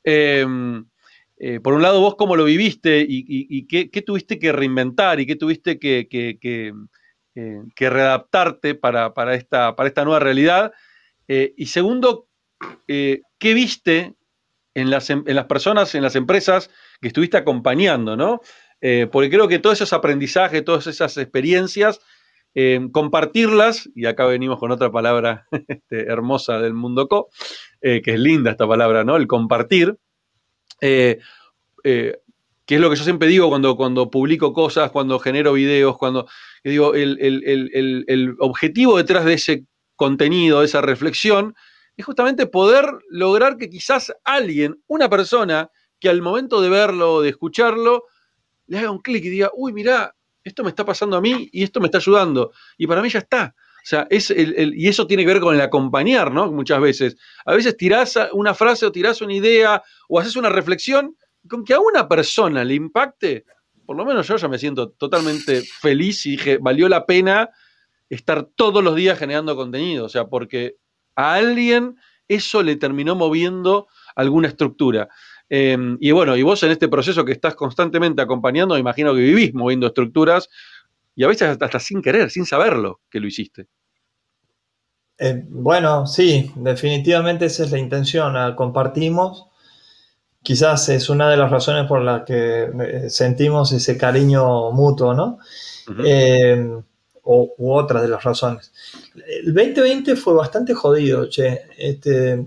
Em, 0.03 0.87
eh, 1.37 1.59
por 1.59 1.73
un 1.73 1.81
lado, 1.81 2.01
vos 2.01 2.15
cómo 2.15 2.35
lo 2.35 2.45
viviste 2.45 3.05
y, 3.07 3.65
qué, 3.67 4.01
tuviste 4.01 4.39
que 4.39 4.51
reinventar 4.51 5.19
y 5.19 5.25
qué 5.25 5.35
tuviste 5.35 5.79
que, 5.79 6.07
eh, 7.35 7.61
readaptarte 7.77 8.75
para, 8.75 9.35
esta, 9.35 9.75
para 9.75 9.87
esta 9.87 10.03
nueva 10.03 10.19
realidad. 10.19 10.71
y 11.27 11.65
segundo, 11.65 12.27
eh, 12.87 13.21
¿qué 13.39 13.53
viste 13.53 14.15
en 14.73 14.89
las, 14.89 15.09
em, 15.09 15.23
en 15.25 15.35
las, 15.35 15.45
personas, 15.45 15.95
en 15.95 16.03
las 16.03 16.15
empresas 16.15 16.69
que 17.01 17.07
estuviste 17.07 17.37
acompañando, 17.37 18.17
¿no? 18.17 18.41
Eh, 18.81 19.07
porque 19.11 19.29
creo 19.29 19.47
que 19.47 19.59
todos 19.59 19.77
esos 19.77 19.93
aprendizajes, 19.93 20.63
todas 20.63 20.87
esas 20.87 21.17
experiencias, 21.17 22.01
eh, 22.53 22.79
compartirlas, 22.91 23.89
y 23.95 24.05
acá 24.05 24.25
venimos 24.25 24.59
con 24.59 24.71
otra 24.71 24.91
palabra 24.91 25.45
este, 25.67 26.11
hermosa 26.11 26.59
del 26.59 26.73
mundo 26.73 27.07
co, 27.07 27.29
que 27.81 28.01
es 28.03 28.19
linda 28.19 28.51
esta 28.51 28.67
palabra, 28.67 29.03
¿no? 29.03 29.15
El 29.15 29.27
compartir, 29.27 29.97
que 30.79 31.21
es 32.75 32.81
lo 32.81 32.89
que 32.89 32.95
yo 32.95 33.03
siempre 33.03 33.27
digo 33.27 33.49
cuando, 33.49 33.75
cuando 33.75 34.09
publico 34.09 34.53
cosas, 34.53 34.91
cuando 34.91 35.19
genero 35.19 35.53
videos, 35.53 35.97
cuando 35.97 36.27
digo, 36.63 36.95
el, 36.95 37.17
el 37.21 38.35
objetivo 38.39 38.97
detrás 38.97 39.25
de 39.25 39.33
ese 39.33 39.65
contenido, 39.95 40.59
de 40.59 40.65
esa 40.65 40.81
reflexión, 40.81 41.55
es 41.97 42.05
justamente 42.05 42.47
poder 42.47 42.85
lograr 43.09 43.57
que 43.57 43.69
quizás 43.69 44.13
alguien, 44.23 44.81
una 44.87 45.09
persona, 45.09 45.69
que 45.99 46.09
al 46.09 46.21
momento 46.21 46.61
de 46.61 46.69
verlo 46.69 47.13
o 47.15 47.21
de 47.21 47.29
escucharlo, 47.29 48.03
le 48.67 48.79
haga 48.79 48.91
un 48.91 48.99
clic 48.99 49.23
y 49.25 49.29
diga, 49.29 49.51
uy, 49.55 49.73
mirá, 49.73 50.15
esto 50.43 50.63
me 50.63 50.69
está 50.69 50.85
pasando 50.85 51.17
a 51.17 51.21
mí 51.21 51.49
y 51.51 51.63
esto 51.63 51.79
me 51.79 51.87
está 51.87 51.99
ayudando. 51.99 52.51
Y 52.77 52.87
para 52.87 53.01
mí 53.01 53.09
ya 53.09 53.19
está. 53.19 53.55
Sea, 53.87 54.07
es 54.09 54.31
el, 54.31 54.73
y 54.75 54.87
eso 54.87 55.05
tiene 55.05 55.23
que 55.23 55.33
ver 55.33 55.41
con 55.41 55.53
el 55.53 55.61
acompañar, 55.61 56.31
¿no? 56.31 56.51
Muchas 56.51 56.81
veces. 56.81 57.17
A 57.45 57.53
veces 57.53 57.77
tirás 57.77 58.17
una 58.33 58.55
frase 58.55 58.87
o 58.87 58.91
tirás 58.91 59.21
una 59.21 59.35
idea 59.35 59.83
o 60.09 60.19
haces 60.19 60.35
una 60.35 60.49
reflexión 60.49 61.15
con 61.47 61.63
que 61.63 61.75
a 61.75 61.79
una 61.79 62.07
persona 62.07 62.63
le 62.63 62.73
impacte, 62.73 63.45
por 63.85 63.95
lo 63.95 64.03
menos 64.03 64.27
yo 64.27 64.37
ya 64.37 64.47
me 64.47 64.57
siento 64.57 64.89
totalmente 64.89 65.61
feliz 65.61 66.25
y 66.25 66.31
dije, 66.31 66.57
valió 66.57 66.89
la 66.89 67.05
pena 67.05 67.51
estar 68.09 68.45
todos 68.55 68.83
los 68.83 68.95
días 68.95 69.19
generando 69.19 69.55
contenido. 69.55 70.05
O 70.05 70.09
sea, 70.09 70.25
porque 70.25 70.77
a 71.15 71.35
alguien 71.35 71.95
eso 72.27 72.63
le 72.63 72.77
terminó 72.77 73.13
moviendo 73.13 73.87
alguna 74.15 74.47
estructura. 74.47 75.09
Em, 75.47 75.99
y 76.01 76.09
bueno, 76.09 76.35
y 76.35 76.41
vos 76.41 76.63
en 76.63 76.71
este 76.71 76.87
proceso 76.87 77.23
que 77.23 77.33
estás 77.33 77.53
constantemente 77.53 78.19
acompañando, 78.19 78.73
me 78.73 78.79
imagino 78.79 79.13
que 79.13 79.21
vivís 79.21 79.53
moviendo 79.53 79.85
estructuras 79.85 80.49
y 81.15 81.23
a 81.23 81.27
veces 81.27 81.57
hasta, 81.59 81.79
sin 81.79 82.01
querer, 82.01 82.29
sin 82.29 82.45
saberlo 82.45 83.01
que 83.09 83.19
lo 83.19 83.27
hiciste. 83.27 83.67
Eh, 85.17 85.43
bueno, 85.47 86.05
sí, 86.05 86.51
definitivamente 86.55 87.45
esa 87.45 87.63
es 87.63 87.71
la 87.71 87.79
intención, 87.79 88.35
compartimos. 88.55 89.47
Quizás 90.43 90.89
es 90.89 91.09
una 91.09 91.29
de 91.29 91.37
las 91.37 91.49
razones 91.49 91.87
por 91.87 92.01
las 92.01 92.23
que 92.23 92.63
eh, 92.65 93.09
sentimos 93.09 93.71
ese 93.71 93.97
cariño 93.97 94.71
mutuo, 94.71 95.13
¿no? 95.13 95.39
o, 97.25 97.55
u 97.57 97.73
otras 97.73 98.03
de 98.03 98.07
las 98.07 98.23
razones. 98.23 98.71
El 99.43 99.53
2020 99.53 100.15
fue 100.15 100.33
bastante 100.33 100.73
jodido, 100.73 101.27
che. 101.29 101.63
Este, 101.77 102.45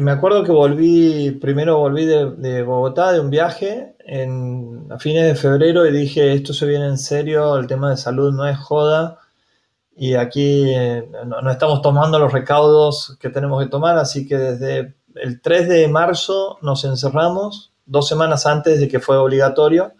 me 0.00 0.10
acuerdo 0.10 0.44
que 0.44 0.52
volví, 0.52 1.30
primero 1.32 1.78
volví 1.78 2.04
de, 2.04 2.62
Bogotá 2.62 3.12
de 3.12 3.20
un 3.20 3.30
viaje 3.30 3.96
en, 4.00 4.86
a 4.90 4.98
fines 4.98 5.24
de 5.24 5.34
febrero 5.34 5.86
y 5.86 5.92
dije, 5.92 6.32
esto 6.32 6.52
se 6.52 6.66
viene 6.66 6.86
en 6.86 6.98
serio, 6.98 7.56
el 7.56 7.66
tema 7.66 7.90
de 7.90 7.96
salud 7.96 8.32
no 8.32 8.46
es 8.46 8.58
joda 8.58 9.18
y 9.96 10.14
aquí 10.14 10.70
eh, 10.74 11.08
no, 11.24 11.50
estamos 11.50 11.80
tomando 11.80 12.18
los 12.18 12.32
recaudos 12.32 13.16
que 13.18 13.30
tenemos 13.30 13.62
que 13.62 13.70
tomar, 13.70 13.96
así 13.96 14.26
que 14.26 14.36
desde 14.36 14.94
el 15.14 15.40
3 15.40 15.68
de 15.68 15.88
marzo 15.88 16.58
nos 16.60 16.84
encerramos, 16.84 17.72
dos 17.86 18.06
semanas 18.06 18.44
antes 18.44 18.78
de 18.78 18.88
que 18.88 19.00
fue 19.00 19.16
obligatorio. 19.16 19.92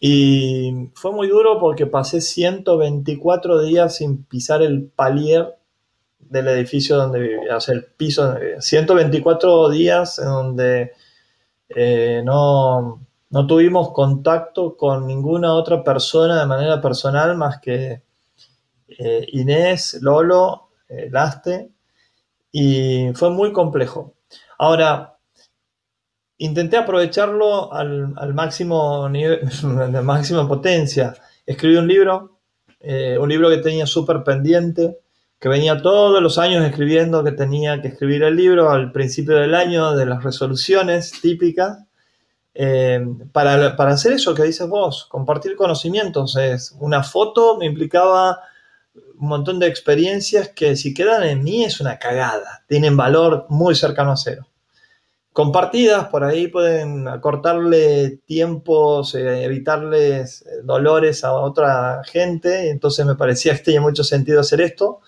Y 0.00 0.90
fue 0.94 1.12
muy 1.12 1.26
duro 1.26 1.58
porque 1.58 1.86
pasé 1.86 2.20
124 2.20 3.60
días 3.60 3.96
sin 3.96 4.24
pisar 4.24 4.62
el 4.62 4.84
palier 4.84 5.57
del 6.30 6.48
edificio 6.48 6.96
donde 6.96 7.20
vivía, 7.20 7.56
o 7.56 7.60
sea, 7.60 7.74
el 7.74 7.84
piso 7.84 8.24
donde 8.24 8.40
vivía. 8.40 8.60
124 8.60 9.68
días 9.70 10.18
en 10.18 10.24
donde 10.26 10.92
eh, 11.68 12.22
no, 12.24 13.06
tuvimos 13.46 13.92
contacto 13.92 14.76
con 14.76 15.06
ninguna 15.06 15.54
otra 15.54 15.82
persona 15.84 16.40
de 16.40 16.46
manera 16.46 16.80
personal 16.80 17.36
más 17.36 17.60
que 17.60 18.02
eh, 18.88 19.26
Inés, 19.32 19.98
Lolo, 20.00 20.70
eh, 20.88 21.08
Laste, 21.10 21.70
y 22.50 23.10
fue 23.14 23.30
muy 23.30 23.52
complejo. 23.52 24.14
Ahora, 24.58 25.18
intenté 26.38 26.76
aprovecharlo 26.76 27.72
al, 27.72 28.34
máximo 28.34 29.08
nivel, 29.08 29.40
de 29.92 30.02
máxima 30.02 30.48
potencia. 30.48 31.14
Escribí 31.44 31.76
un 31.76 31.88
libro, 31.88 32.38
eh, 32.80 33.18
un 33.18 33.28
libro 33.28 33.50
que 33.50 33.58
tenía 33.58 33.86
súper 33.86 34.22
pendiente, 34.22 34.98
que 35.38 35.48
venía 35.48 35.80
todos 35.80 36.22
los 36.22 36.38
años 36.38 36.64
escribiendo 36.64 37.22
que 37.22 37.32
tenía 37.32 37.80
que 37.80 37.88
escribir 37.88 38.22
el 38.22 38.36
libro 38.36 38.70
al 38.70 38.92
principio 38.92 39.36
del 39.36 39.54
año 39.54 39.94
de 39.94 40.06
las 40.06 40.22
resoluciones 40.22 41.12
típicas. 41.20 41.78
Eh, 42.54 43.00
para, 43.32 43.76
para, 43.76 43.92
hacer 43.92 44.14
eso 44.14 44.34
que 44.34 44.42
dices 44.42 44.68
vos, 44.68 45.06
compartir 45.08 45.54
conocimientos, 45.54 46.36
es 46.36 46.74
una 46.80 47.04
foto 47.04 47.56
me 47.56 47.66
implicaba 47.66 48.40
un 49.18 49.28
montón 49.28 49.60
de 49.60 49.68
experiencias 49.68 50.48
que 50.48 50.74
si 50.74 50.92
quedan 50.92 51.22
en 51.22 51.44
mí 51.44 51.64
es 51.64 51.80
una 51.80 51.98
cagada, 51.98 52.64
tienen 52.66 52.96
valor 52.96 53.46
muy 53.48 53.76
cercano 53.76 54.10
a 54.10 54.16
cero 54.16 54.48
compartidas, 55.38 56.08
por 56.08 56.24
ahí 56.24 56.48
pueden 56.48 57.06
acortarle 57.06 58.18
tiempos, 58.26 59.14
eh, 59.14 59.44
evitarles 59.44 60.42
eh, 60.42 60.62
dolores 60.64 61.22
a 61.22 61.32
otra 61.32 62.02
gente, 62.04 62.70
entonces 62.70 63.06
me 63.06 63.14
parecía 63.14 63.54
que 63.54 63.62
tenía 63.62 63.80
mucho 63.80 64.02
sentido 64.02 64.40
hacer 64.40 64.60
esto. 64.60 65.00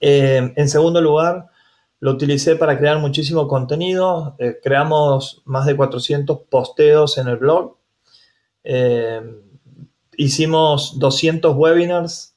Eh, 0.00 0.52
en 0.54 0.68
segundo 0.68 1.00
lugar, 1.00 1.46
lo 2.00 2.12
utilicé 2.12 2.56
para 2.56 2.78
crear 2.78 2.98
muchísimo 2.98 3.48
contenido, 3.48 4.36
creamos 4.62 5.42
más 5.44 5.66
de 5.66 5.76
400 5.76 6.40
posteos 6.50 7.16
en 7.18 7.28
el 7.28 7.36
blog, 7.36 7.76
hicimos 10.16 10.98
200 10.98 11.56
webinars, 11.56 12.34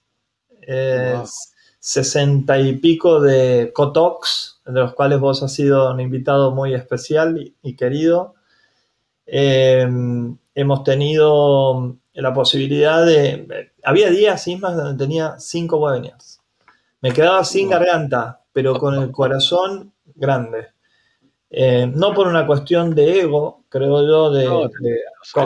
60 1.80 2.60
y 2.60 2.74
pico 2.78 3.22
de 3.22 3.72
Cotox, 3.74 4.60
de 4.66 4.80
los 4.80 4.94
cuales 4.94 5.20
vos 5.20 5.42
has 5.42 5.54
sido 5.54 5.92
un 5.92 6.00
invitado 6.00 6.52
muy 6.52 6.74
especial 6.74 7.54
y, 7.62 7.76
querido. 7.76 8.36
Em, 9.26 10.38
hemos 10.54 10.84
tenido 10.84 11.98
la 12.14 12.34
posibilidad 12.34 13.06
de... 13.06 13.72
Había 13.84 14.10
días, 14.10 14.48
Ismas, 14.48 14.76
donde 14.76 15.04
tenía 15.04 15.36
cinco 15.40 15.78
webinars. 15.78 16.39
Me 17.02 17.12
quedaba 17.12 17.44
sin 17.44 17.70
garganta, 17.70 18.42
pero 18.52 18.78
con 18.78 18.96
el 18.96 19.12
corazón 19.12 19.94
grande. 20.16 20.68
Eh, 21.50 21.92
no 21.94 22.14
por 22.14 22.28
una 22.28 22.46
cuestión 22.46 22.94
de 22.94 23.22
ego, 23.22 23.64
creo 23.70 24.06
yo, 24.06 24.32
de, 24.32 24.48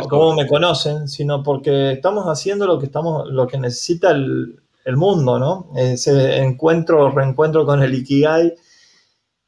cómo 0.09 0.33
me 0.33 0.47
conocen, 0.47 1.07
sino 1.07 1.43
porque 1.43 1.93
estamos 1.93 2.25
haciendo 2.25 2.65
lo 2.65 2.79
que, 2.79 2.87
estamos, 2.87 3.29
lo 3.29 3.47
que 3.47 3.57
necesita 3.57 4.11
el, 4.11 4.59
el 4.83 4.97
mundo, 4.97 5.39
¿no? 5.39 5.69
Ese 5.75 6.37
encuentro, 6.37 7.09
reencuentro 7.09 7.65
con 7.65 7.81
el 7.83 7.93
Ikigai 7.93 8.53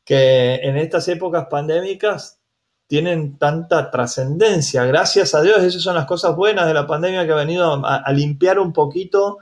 que 0.03 0.55
en 0.55 0.77
estas 0.77 1.07
épocas 1.07 1.47
pandémicas 1.50 2.39
tienen 2.88 3.38
tanta 3.38 3.89
trascendencia. 3.89 4.85
Gracias 4.85 5.33
a 5.33 5.41
Dios, 5.41 5.63
esas 5.63 5.81
son 5.81 5.95
las 5.95 6.05
cosas 6.05 6.35
buenas 6.35 6.67
de 6.67 6.74
la 6.74 6.85
pandemia 6.85 7.25
que 7.25 7.31
ha 7.31 7.35
venido 7.35 7.83
a, 7.83 8.12
limpiar 8.13 8.59
un 8.59 8.71
poquito 8.71 9.39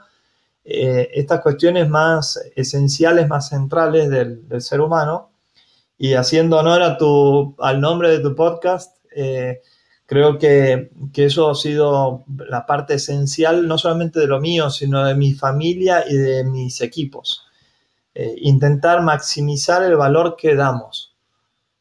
eh, 0.64 1.10
estas 1.12 1.40
cuestiones 1.40 1.88
más 1.88 2.40
esenciales, 2.56 3.28
más 3.28 3.48
centrales 3.48 4.08
del, 4.08 4.44
ser 4.60 4.80
humano. 4.80 5.30
Y 5.98 6.14
haciendo 6.14 6.58
honor 6.58 6.82
a 6.82 6.96
tu, 6.98 7.54
al 7.58 7.80
nombre 7.80 8.10
de 8.10 8.20
tu 8.20 8.34
podcast, 8.34 8.96
eh, 9.14 9.60
creo 10.06 10.38
que, 10.38 10.90
que, 11.12 11.26
eso 11.26 11.50
ha 11.50 11.54
sido 11.54 12.24
la 12.48 12.66
parte 12.66 12.94
esencial, 12.94 13.68
no 13.68 13.78
solamente 13.78 14.20
de 14.20 14.26
lo 14.26 14.40
mío, 14.40 14.70
sino 14.70 15.04
de 15.04 15.14
mi 15.14 15.34
familia 15.34 16.04
y 16.08 16.16
de 16.16 16.44
mis 16.44 16.80
equipos. 16.80 17.44
Eh, 18.14 18.36
intentar 18.42 19.02
maximizar 19.02 19.82
el 19.82 19.96
valor 19.96 20.36
que 20.36 20.54
damos. 20.54 21.16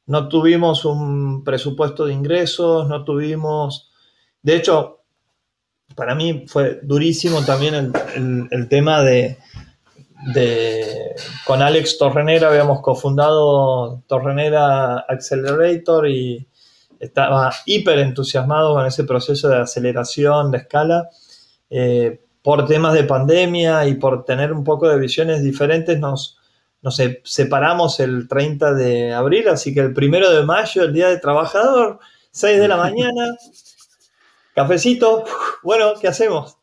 No 0.07 0.27
tuvimos 0.27 0.83
un 0.83 1.43
presupuesto 1.43 2.05
de 2.05 2.13
ingresos, 2.13 2.87
no 2.89 3.03
tuvimos... 3.03 3.91
De 4.41 4.55
hecho, 4.55 5.02
para 5.95 6.15
mí 6.15 6.45
fue 6.47 6.79
durísimo 6.83 7.43
también 7.43 7.93
el, 8.51 8.67
tema 8.69 9.01
de, 9.03 9.38
de, 10.33 11.15
con 11.45 11.62
Alex 11.62 11.97
Torrenera 11.97 12.50
habíamos 12.50 12.81
cofundado 12.81 14.01
Torrenera 14.07 15.00
Accelerator 15.00 16.07
y 16.07 16.47
estaba 17.00 17.53
hiper 17.65 18.00
entusiasmado 18.00 18.73
con 18.73 18.85
ese 18.85 19.03
proceso 19.03 19.50
de 19.50 19.57
aceleración, 19.57 20.51
de 20.51 20.57
escala. 20.59 21.09
Eh, 21.69 22.19
por 22.43 22.67
temas 22.67 22.93
de 22.93 23.05
pandemia 23.05 23.88
y 23.88 23.95
por 23.95 24.25
tener 24.25 24.51
un 24.53 24.63
poco 24.63 24.88
de 24.89 25.00
visiones 25.00 25.41
diferentes, 25.41 25.97
nos, 25.97 26.38
nos 26.81 27.01
separamos 27.23 28.00
el 28.01 28.27
30 28.27 28.73
de 28.73 29.13
abril, 29.13 29.47
así 29.47 29.73
que 29.73 29.79
el 29.79 29.93
primero 29.93 30.29
de 30.29 30.43
mayo, 30.45 30.83
el 30.83 30.93
Día 30.93 31.07
del 31.07 31.21
Trabajador, 31.21 32.00
6 32.31 32.59
de 32.59 32.67
la 32.67 32.77
mañana, 32.89 33.38
cafecito, 34.53 35.24
bueno, 35.63 35.93
¿qué 36.00 36.07
hacemos? 36.07 36.57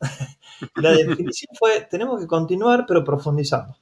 La 0.75 0.91
definición 0.91 1.55
fue, 1.57 1.87
tenemos 1.89 2.19
que 2.19 2.27
continuar, 2.27 2.85
pero 2.87 3.03
profundizando, 3.03 3.77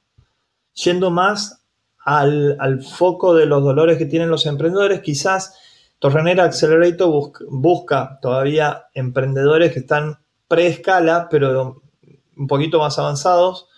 yendo 0.72 1.10
más 1.10 1.62
al, 2.04 2.56
al 2.58 2.82
foco 2.82 3.34
de 3.34 3.46
los 3.46 3.62
dolores 3.62 3.98
que 3.98 4.06
tienen 4.06 4.30
los 4.30 4.46
emprendedores, 4.46 5.00
quizás 5.00 5.54
Torrenera 5.98 6.44
Accelerator 6.44 7.30
busca, 7.50 8.18
todavía 8.22 8.86
emprendedores 8.94 9.72
que 9.72 9.80
están 9.80 10.18
pre-escala, 10.48 11.28
pero 11.30 11.82
un 12.36 12.46
poquito 12.46 12.78
más 12.78 12.98
avanzados. 12.98 13.68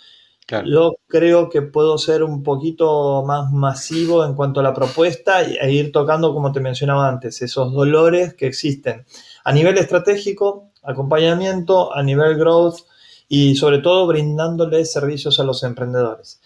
Yo 0.66 0.96
creo 1.08 1.48
que 1.48 1.62
puedo 1.62 1.96
ser 1.98 2.22
un 2.22 2.42
poquito 2.42 3.24
más 3.24 3.50
masivo 3.50 4.24
en 4.24 4.34
cuanto 4.34 4.60
a 4.60 4.62
la 4.62 4.74
propuesta 4.74 5.42
e 5.42 5.72
ir 5.72 5.92
tocando, 5.92 6.34
como 6.34 6.52
te 6.52 6.60
mencionaba 6.60 7.08
antes, 7.08 7.40
esos 7.42 7.72
dolores 7.72 8.34
que 8.34 8.46
existen 8.46 9.06
a 9.44 9.52
nivel 9.52 9.78
estratégico, 9.78 10.70
acompañamiento, 10.82 11.94
a 11.94 12.02
nivel 12.02 12.36
growth 12.36 12.80
y 13.28 13.54
sobre 13.54 13.78
todo 13.78 14.06
brindándoles 14.06 14.92
servicios 14.92 15.40
a 15.40 15.44
los 15.44 15.62
emprendedores. 15.62 16.40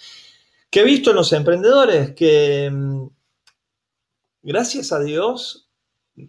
¿Qué 0.71 0.81
he 0.81 0.85
visto 0.85 1.11
en 1.11 1.17
los 1.17 1.33
emprendedores? 1.33 2.12
Que 2.15 2.71
mm, 2.71 3.07
gracias 4.43 4.93
a 4.93 5.00
Dios 5.00 5.67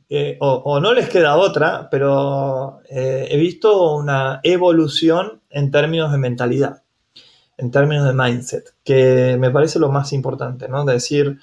eh, 0.10 0.38
o, 0.42 0.80
no 0.82 0.94
les 0.94 1.08
queda 1.10 1.38
otra, 1.38 1.90
pero 1.90 2.82
eh, 2.90 3.28
he 3.32 3.38
visto 3.38 3.94
una 3.94 4.42
evolución 4.44 5.42
en 5.50 5.72
términos 5.72 6.12
de 6.12 6.18
mentalidad, 6.18 6.84
en 7.58 7.72
términos 7.72 8.06
de 8.06 8.14
mindset, 8.14 8.76
que 8.84 9.38
me 9.40 9.50
parece 9.50 9.80
lo 9.80 9.90
más 9.90 10.12
importante, 10.12 10.68
¿no? 10.68 10.84
De 10.84 10.94
decir, 10.94 11.40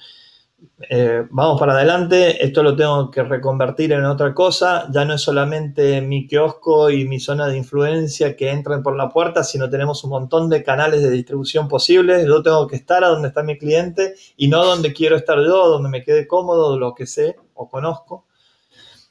eh, 0.89 1.25
vamos 1.29 1.59
para 1.59 1.73
adelante, 1.73 2.43
esto 2.45 2.63
lo 2.63 2.75
tengo 2.75 3.09
que 3.09 3.23
reconvertir 3.23 3.91
en 3.91 4.05
otra 4.05 4.33
cosa, 4.33 4.87
ya 4.91 5.05
no 5.05 5.13
es 5.13 5.21
solamente 5.21 6.01
mi 6.01 6.27
kiosco 6.27 6.89
y 6.89 7.05
mi 7.05 7.19
zona 7.19 7.47
de 7.47 7.57
influencia 7.57 8.35
que 8.35 8.51
entran 8.51 8.83
por 8.83 8.95
la 8.95 9.09
puerta, 9.09 9.43
sino 9.43 9.69
tenemos 9.69 10.03
un 10.03 10.11
montón 10.11 10.49
de 10.49 10.63
canales 10.63 11.01
de 11.01 11.09
distribución 11.09 11.67
posibles, 11.67 12.25
yo 12.25 12.43
tengo 12.43 12.67
que 12.67 12.75
estar 12.75 13.03
a 13.03 13.07
donde 13.07 13.29
está 13.29 13.43
mi 13.43 13.57
cliente 13.57 14.15
y 14.37 14.47
no 14.47 14.63
donde 14.65 14.93
quiero 14.93 15.15
estar 15.15 15.37
yo, 15.37 15.69
donde 15.69 15.89
me 15.89 16.03
quede 16.03 16.27
cómodo, 16.27 16.77
lo 16.77 16.93
que 16.93 17.05
sé 17.05 17.35
o 17.53 17.69
conozco. 17.69 18.25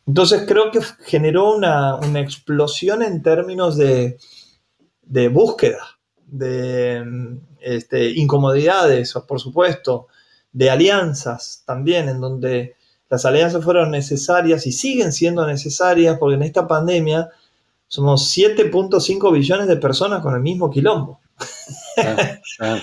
Entonces 0.06 0.44
creo 0.46 0.70
que 0.70 0.80
generó 1.04 1.54
una, 1.54 1.98
explosión 2.20 3.02
en 3.02 3.22
términos 3.22 3.76
de, 3.76 4.18
búsqueda, 5.30 5.98
de 6.26 7.38
este, 7.60 8.10
incomodidades, 8.10 9.14
por 9.26 9.40
supuesto, 9.40 10.08
de 10.54 10.70
alianzas 10.70 11.64
también, 11.66 12.08
en 12.08 12.20
donde 12.20 12.76
las 13.10 13.26
alianzas 13.26 13.62
fueron 13.62 13.90
necesarias 13.90 14.66
y 14.66 14.72
siguen 14.72 15.12
siendo 15.12 15.46
necesarias 15.46 16.16
porque 16.18 16.36
en 16.36 16.42
esta 16.42 16.66
pandemia 16.66 17.28
somos 17.88 18.34
7.5 18.34 19.32
billones 19.32 19.66
de 19.66 19.76
personas 19.76 20.22
con 20.22 20.34
el 20.34 20.40
mismo 20.40 20.70
quilombo. 20.70 21.20
Ah, 21.98 22.38
ah. 22.60 22.80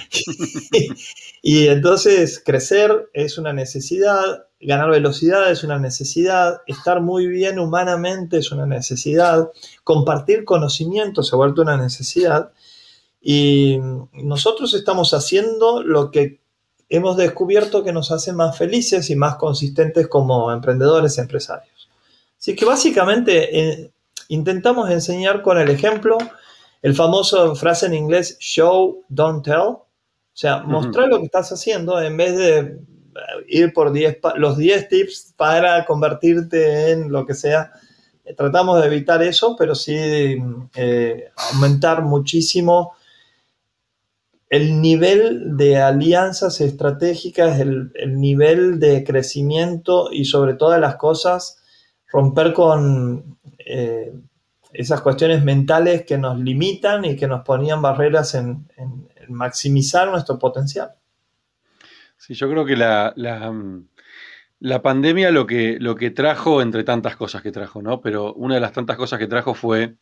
y 1.41 1.67
entonces 1.67 2.41
crecer 2.45 3.09
es 3.13 3.37
una 3.37 3.53
necesidad, 3.53 4.45
ganar 4.59 4.89
velocidad 4.91 5.49
es 5.49 5.63
una 5.63 5.79
necesidad, 5.79 6.61
estar 6.67 7.01
muy 7.01 7.27
bien 7.27 7.59
humanamente 7.59 8.37
es 8.37 8.51
una 8.51 8.65
necesidad, 8.65 9.49
compartir 9.85 10.43
conocimiento 10.43 11.23
se 11.23 11.35
ha 11.35 11.37
vuelto 11.37 11.61
una 11.61 11.77
necesidad 11.77 12.51
y 13.21 13.79
nosotros 14.13 14.73
estamos 14.73 15.13
haciendo 15.13 15.81
lo 15.83 16.11
que 16.11 16.40
hemos 16.91 17.15
descubierto 17.15 17.83
que 17.83 17.93
nos 17.93 18.11
hace 18.11 18.33
más 18.33 18.57
felices 18.57 19.09
y 19.09 19.15
más 19.15 19.35
consistentes 19.35 20.07
como 20.07 20.51
emprendedores 20.51 21.17
y 21.17 21.21
empresarios. 21.21 21.89
Así 22.37 22.55
que 22.55 22.65
básicamente 22.65 23.59
eh, 23.59 23.91
intentamos 24.27 24.89
enseñar 24.89 25.41
con 25.41 25.57
el 25.57 25.69
ejemplo 25.69 26.17
el 26.81 26.93
famoso 26.95 27.55
frase 27.55 27.85
en 27.85 27.93
inglés 27.93 28.37
show, 28.39 29.03
don't 29.07 29.43
tell. 29.45 29.59
O 29.59 29.87
sea, 30.33 30.63
mostrar 30.63 31.07
lo 31.07 31.19
que 31.19 31.25
estás 31.25 31.51
haciendo 31.51 32.01
en 32.01 32.17
vez 32.17 32.37
de 32.37 32.79
ir 33.47 33.73
por 33.73 33.93
los 34.37 34.57
10 34.57 34.87
tips 34.89 35.33
para 35.37 35.85
convertirte 35.85 36.91
en 36.91 37.11
lo 37.11 37.25
que 37.25 37.35
sea. 37.35 37.71
Tratamos 38.35 38.81
de 38.81 38.87
evitar 38.87 39.21
eso, 39.21 39.55
pero 39.57 39.75
sí 39.75 39.95
eh, 40.75 41.31
aumentar 41.53 42.01
muchísimo 42.01 42.93
el 44.51 44.79
nivel 44.81 45.57
de 45.57 45.77
alianzas 45.77 46.61
estratégicas, 46.61 47.59
el, 47.59 47.91
nivel 48.19 48.79
de 48.79 49.03
crecimiento 49.03 50.09
y 50.11 50.25
sobre 50.25 50.53
todas 50.53 50.79
las 50.79 50.97
cosas, 50.97 51.63
romper 52.11 52.53
con 52.53 53.37
eh, 53.57 54.13
esas 54.73 55.01
cuestiones 55.01 55.43
mentales 55.43 56.05
que 56.05 56.19
nos 56.19 56.39
limitan 56.39 57.05
y 57.05 57.15
que 57.15 57.27
nos 57.27 57.43
ponían 57.43 57.81
barreras 57.81 58.35
en 58.35 58.67
maximizar 59.29 60.09
nuestro 60.09 60.37
potencial. 60.37 60.91
Sí, 62.21 62.35
yo 62.35 62.47
creo 62.49 62.65
que 62.65 62.75
la, 62.75 63.13
mm, 63.17 63.87
la, 64.59 64.81
pandemia 64.83 65.31
lo 65.31 65.47
que, 65.47 65.77
lo 65.79 65.95
que 65.95 66.11
trajo, 66.11 66.61
entre 66.61 66.83
tantas 66.83 67.15
cosas 67.15 67.41
que 67.41 67.51
trajo, 67.51 67.81
¿no? 67.81 67.99
Pero 67.99 68.33
una 68.35 68.53
de 68.53 68.61
las 68.61 68.73
tantas 68.73 68.95
cosas 68.95 69.17
que 69.17 69.25
trajo 69.25 69.55
fue 69.55 69.95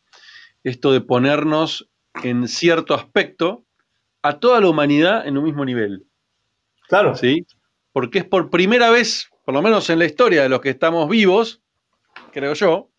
esto 0.64 0.92
de 0.92 1.00
ponernos 1.00 1.90
en 2.24 2.50
cierto 2.50 2.94
aspecto 2.94 3.66
a 4.22 4.40
toda 4.40 4.60
la 4.62 4.68
humanidad 4.68 5.28
en 5.28 5.38
un 5.38 5.44
mismo 5.44 5.66
nivel. 5.66 6.06
Claro. 6.88 7.16
¿Sí? 7.16 7.46
Porque 7.92 8.20
es 8.20 8.26
por 8.26 8.50
primera 8.50 8.90
vez, 8.90 9.30
por 9.46 9.54
lo 9.54 9.62
menos 9.62 9.90
en 9.90 10.00
la 10.00 10.06
historia 10.06 10.44
de 10.44 10.50
los 10.50 10.62
que 10.62 10.70
estamos 10.70 11.10
vivos, 11.10 11.62
creo 12.32 12.54
yo, 12.54 12.90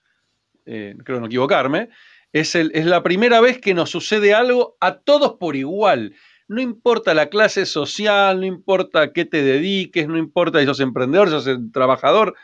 eh, 0.66 0.96
creo 1.04 1.20
no 1.20 1.26
equivocarme, 1.26 1.90
es, 2.32 2.54
el, 2.54 2.70
es 2.74 2.86
la 2.86 3.02
primera 3.02 3.40
vez 3.40 3.60
que 3.60 3.74
nos 3.74 3.90
sucede 3.90 4.34
algo 4.34 4.76
a 4.80 4.98
todos 4.98 5.34
por 5.34 5.56
igual 5.56 6.14
no 6.50 6.60
importa 6.60 7.14
la 7.14 7.28
clase 7.28 7.64
social, 7.64 8.40
no 8.40 8.44
importa 8.44 9.12
qué 9.12 9.24
te 9.24 9.40
dediques, 9.40 10.08
no 10.08 10.18
importa 10.18 10.58
si 10.58 10.66
sos 10.66 10.80
emprendedor, 10.80 11.28
si 11.28 11.40
sos 11.40 11.60
trabajador, 11.72 12.34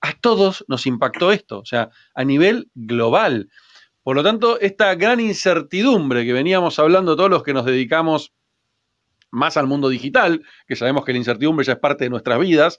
a 0.00 0.14
todos 0.14 0.64
nos 0.66 0.84
impactó 0.84 1.30
esto, 1.30 1.60
o 1.60 1.64
sea, 1.64 1.90
a 2.16 2.24
nivel 2.24 2.68
global. 2.74 3.48
Por 4.06 4.14
lo 4.14 4.22
tanto, 4.22 4.60
esta 4.60 4.94
gran 4.94 5.18
incertidumbre 5.18 6.24
que 6.24 6.32
veníamos 6.32 6.78
hablando 6.78 7.16
todos 7.16 7.28
los 7.28 7.42
que 7.42 7.52
nos 7.52 7.64
dedicamos 7.64 8.32
más 9.32 9.56
al 9.56 9.66
mundo 9.66 9.88
digital, 9.88 10.44
que 10.68 10.76
sabemos 10.76 11.04
que 11.04 11.10
la 11.10 11.18
incertidumbre 11.18 11.66
ya 11.66 11.72
es 11.72 11.80
parte 11.80 12.04
de 12.04 12.10
nuestras 12.10 12.38
vidas, 12.38 12.78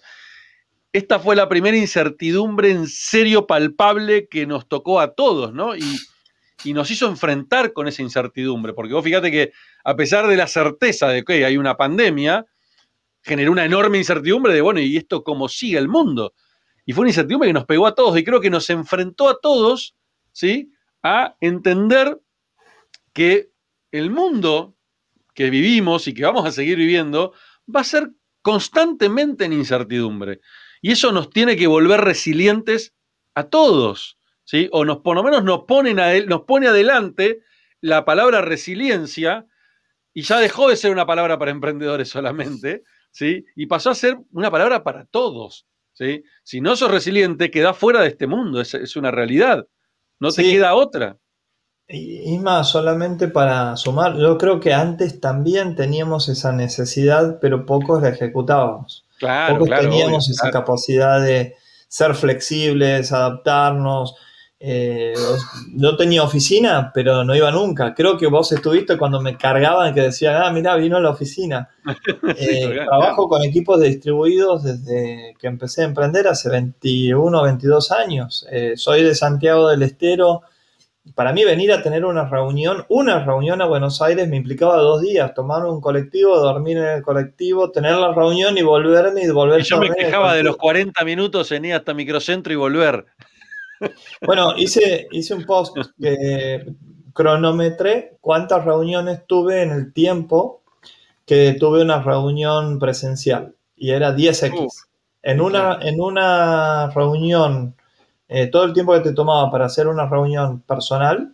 esta 0.94 1.20
fue 1.20 1.36
la 1.36 1.50
primera 1.50 1.76
incertidumbre 1.76 2.72
en 2.72 2.88
serio 2.88 3.46
palpable 3.46 4.30
que 4.30 4.48
nos 4.48 4.70
tocó 4.70 5.02
a 5.02 5.16
todos, 5.16 5.54
¿no? 5.54 5.76
Y, 5.76 6.00
nos 6.74 6.90
hizo 6.92 7.10
enfrentar 7.10 7.74
con 7.74 7.90
esa 7.90 8.04
incertidumbre, 8.04 8.72
porque 8.72 8.94
vos 8.94 9.04
fíjate 9.04 9.30
que 9.30 9.52
a 9.84 9.98
pesar 9.98 10.28
de 10.28 10.38
la 10.38 10.48
certeza 10.48 11.10
de 11.10 11.26
que 11.26 11.44
hay 11.44 11.58
una 11.58 11.76
pandemia, 11.76 12.46
generó 13.22 13.52
una 13.52 13.66
enorme 13.66 13.98
incertidumbre 13.98 14.54
de, 14.54 14.62
bueno, 14.62 14.80
¿y 14.80 14.96
esto 14.96 15.26
cómo 15.26 15.50
sigue 15.50 15.78
el 15.78 15.90
mundo? 15.90 16.34
Y 16.86 16.94
fue 16.94 17.02
una 17.02 17.10
incertidumbre 17.10 17.50
que 17.50 17.54
nos 17.54 17.66
pegó 17.66 17.86
a 17.86 17.96
todos 17.96 18.18
y 18.18 18.24
creo 18.24 18.40
que 18.40 18.50
nos 18.50 18.70
enfrentó 18.70 19.28
a 19.28 19.38
todos, 19.42 19.94
¿sí? 20.32 20.72
A 21.10 21.38
entender 21.39 22.20
que 23.13 23.50
el 23.91 24.10
mundo 24.10 24.76
que 25.34 25.50
vivimos 25.50 26.08
y 26.08 26.13
que 26.13 26.26
vamos 26.26 26.46
a 26.46 26.52
seguir 26.52 26.78
viviendo 26.78 27.34
va 27.74 27.82
a 27.82 27.86
ser 27.86 28.12
constantemente 28.41 29.46
en 29.46 29.54
incertidumbre. 29.54 30.41
Y 30.82 30.91
eso 30.91 31.12
nos 31.12 31.30
tiene 31.30 31.56
que 31.56 31.67
volver 31.67 32.02
resilientes 32.02 32.93
a 33.36 33.43
todos, 33.46 34.17
¿sí? 34.43 34.67
O 34.72 34.84
nos, 34.84 34.98
por 34.98 35.15
lo 35.15 35.24
menos 35.24 35.43
nos, 35.43 35.65
nos 36.28 36.41
pone 36.41 36.67
adelante 36.67 37.41
la 37.82 38.04
palabra 38.04 38.41
resiliencia 38.41 39.46
y 40.13 40.24
ya 40.24 40.39
dejó 40.39 40.70
de 40.70 40.76
ser 40.76 40.91
una 40.91 41.06
palabra 41.06 41.38
para 41.38 41.52
emprendedores 41.52 42.10
solamente, 42.10 42.84
¿sí? 43.12 43.46
Y 43.56 43.67
pasó 43.67 43.91
a 43.91 43.96
ser 43.96 44.17
una 44.32 44.50
palabra 44.50 44.84
para 44.84 45.06
todos, 45.06 45.67
¿sí? 45.93 46.24
Si 46.43 46.60
no 46.60 46.76
sos 46.76 46.89
resiliente, 46.89 47.52
quedás 47.52 47.78
fuera 47.78 48.02
de 48.02 48.08
este 48.08 48.26
mundo, 48.26 48.60
es, 48.62 48.96
una 48.96 49.12
realidad, 49.12 49.67
no 50.20 50.32
te 50.32 50.44
queda 50.44 50.76
otra. 50.76 51.18
Y, 51.90 52.38
más, 52.40 52.70
solamente 52.70 53.30
para 53.30 53.78
sumar, 53.78 54.18
yo 54.18 54.38
creo 54.38 54.60
que 54.60 54.74
antes 54.74 55.22
también 55.22 55.76
teníamos 55.76 56.28
esa 56.28 56.52
necesidad, 56.52 57.40
pero 57.40 57.66
pocos 57.66 58.02
la 58.02 58.10
ejecutábamos. 58.10 59.06
Claro, 59.20 59.60
pocos 59.60 59.80
teníamos 59.80 60.30
esa 60.30 60.52
capacidad 60.52 61.22
de 61.22 61.56
ser 61.88 62.14
flexibles, 62.14 63.14
adaptarnos, 63.14 64.16
eh, 64.60 65.13
yo 65.76 65.96
tenía 65.96 66.24
oficina, 66.24 66.91
pero 66.93 67.24
no 67.24 67.36
iba 67.36 67.52
nunca. 67.52 67.93
Creo 67.93 68.17
que 68.17 68.26
vos 68.26 68.52
estuviste 68.52 68.98
cuando 68.98 69.22
me 69.22 69.38
cargaban 69.38 69.93
que 69.93 70.02
decían, 70.02 70.36
ah, 70.41 70.52
mira, 70.52 70.76
vino 70.76 70.98
a 70.98 71.02
la 71.02 71.12
oficina. 71.12 71.70
Eh, 72.39 72.82
trabajo 72.86 73.28
con 73.28 73.41
equipos 73.43 73.82
distribuidos 73.82 74.63
desde 74.63 75.34
que 75.39 75.48
empecé 75.48 75.82
a 75.82 75.86
emprender 75.86 76.28
hace 76.28 76.50
21 76.50 77.39
o 77.39 77.43
22 77.43 77.91
años. 77.91 78.46
Eh, 78.52 78.74
soy 78.76 79.04
de 79.04 79.15
Santiago 79.15 79.70
del 79.70 79.84
Estero. 79.84 80.41
Para 81.15 81.32
mí 81.32 81.43
venir 81.46 81.72
a 81.72 81.82
tener 81.82 82.06
una 82.06 82.26
reunión, 82.26 82.86
una 82.89 83.24
reunión 83.24 83.62
a 83.62 83.65
Buenos 83.65 84.02
Aires 84.02 84.28
me 84.28 84.36
implicaba 84.36 84.78
dos 84.78 85.02
días, 85.02 85.34
tomar 85.34 85.65
un 85.65 85.80
colectivo, 85.80 86.38
dormir 86.38 86.78
en 86.78 86.88
el 86.88 87.02
colectivo, 87.02 87.72
tener 87.72 87.96
la 87.96 88.13
reunión 88.13 88.58
y 88.58 88.62
volverme 88.62 89.24
y 89.24 89.30
volver. 89.30 89.63
yo 89.63 89.80
me 89.80 89.89
quejaba 89.89 90.36
de 90.36 90.43
los 90.43 90.58
40 90.58 91.04
minutos 91.06 91.52
en 91.54 91.65
ir 91.65 91.74
hasta 91.74 91.93
Microcentro 91.93 92.52
y 92.52 92.58
volver. 92.58 93.06
Bueno, 94.26 94.54
hice, 94.58 95.08
hice 95.12 95.34
un 95.34 95.46
post 95.46 95.78
que 96.00 96.66
cronometré 97.13 98.18
cuántas 98.22 98.63
reuniones 98.63 99.22
tuve 99.28 99.63
en 99.63 99.72
el 99.72 99.94
tiempo 99.94 100.62
que 101.26 101.56
tuve 101.60 101.82
una 101.82 102.02
reunión 102.02 102.80
presencial 102.80 103.56
y 103.76 103.92
era 103.92 104.16
10x. 104.16 104.88
en, 105.24 105.42
una, 105.42 105.80
en 105.82 106.00
una 106.00 106.90
reunión, 106.92 107.76
eh, 108.28 108.48
todo 108.48 108.63
el 108.63 108.74
tiempo 108.74 108.94
que 108.94 109.02
te 109.02 109.13
tomaba 109.13 109.52
para 109.52 109.66
hacer 109.66 109.88
una 109.88 110.08
reunión 110.08 110.62
personal, 110.62 111.34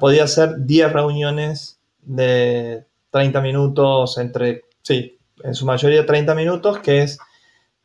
podía 0.00 0.26
ser 0.26 0.66
10 0.66 0.92
reuniones 0.92 1.78
de 2.02 2.84
30 3.10 3.40
minutos 3.40 4.18
entre, 4.18 4.64
sí, 4.82 5.18
en 5.42 5.54
su 5.54 5.64
mayoría 5.64 6.04
30 6.04 6.34
minutos, 6.34 6.78
que 6.80 7.02
es 7.02 7.18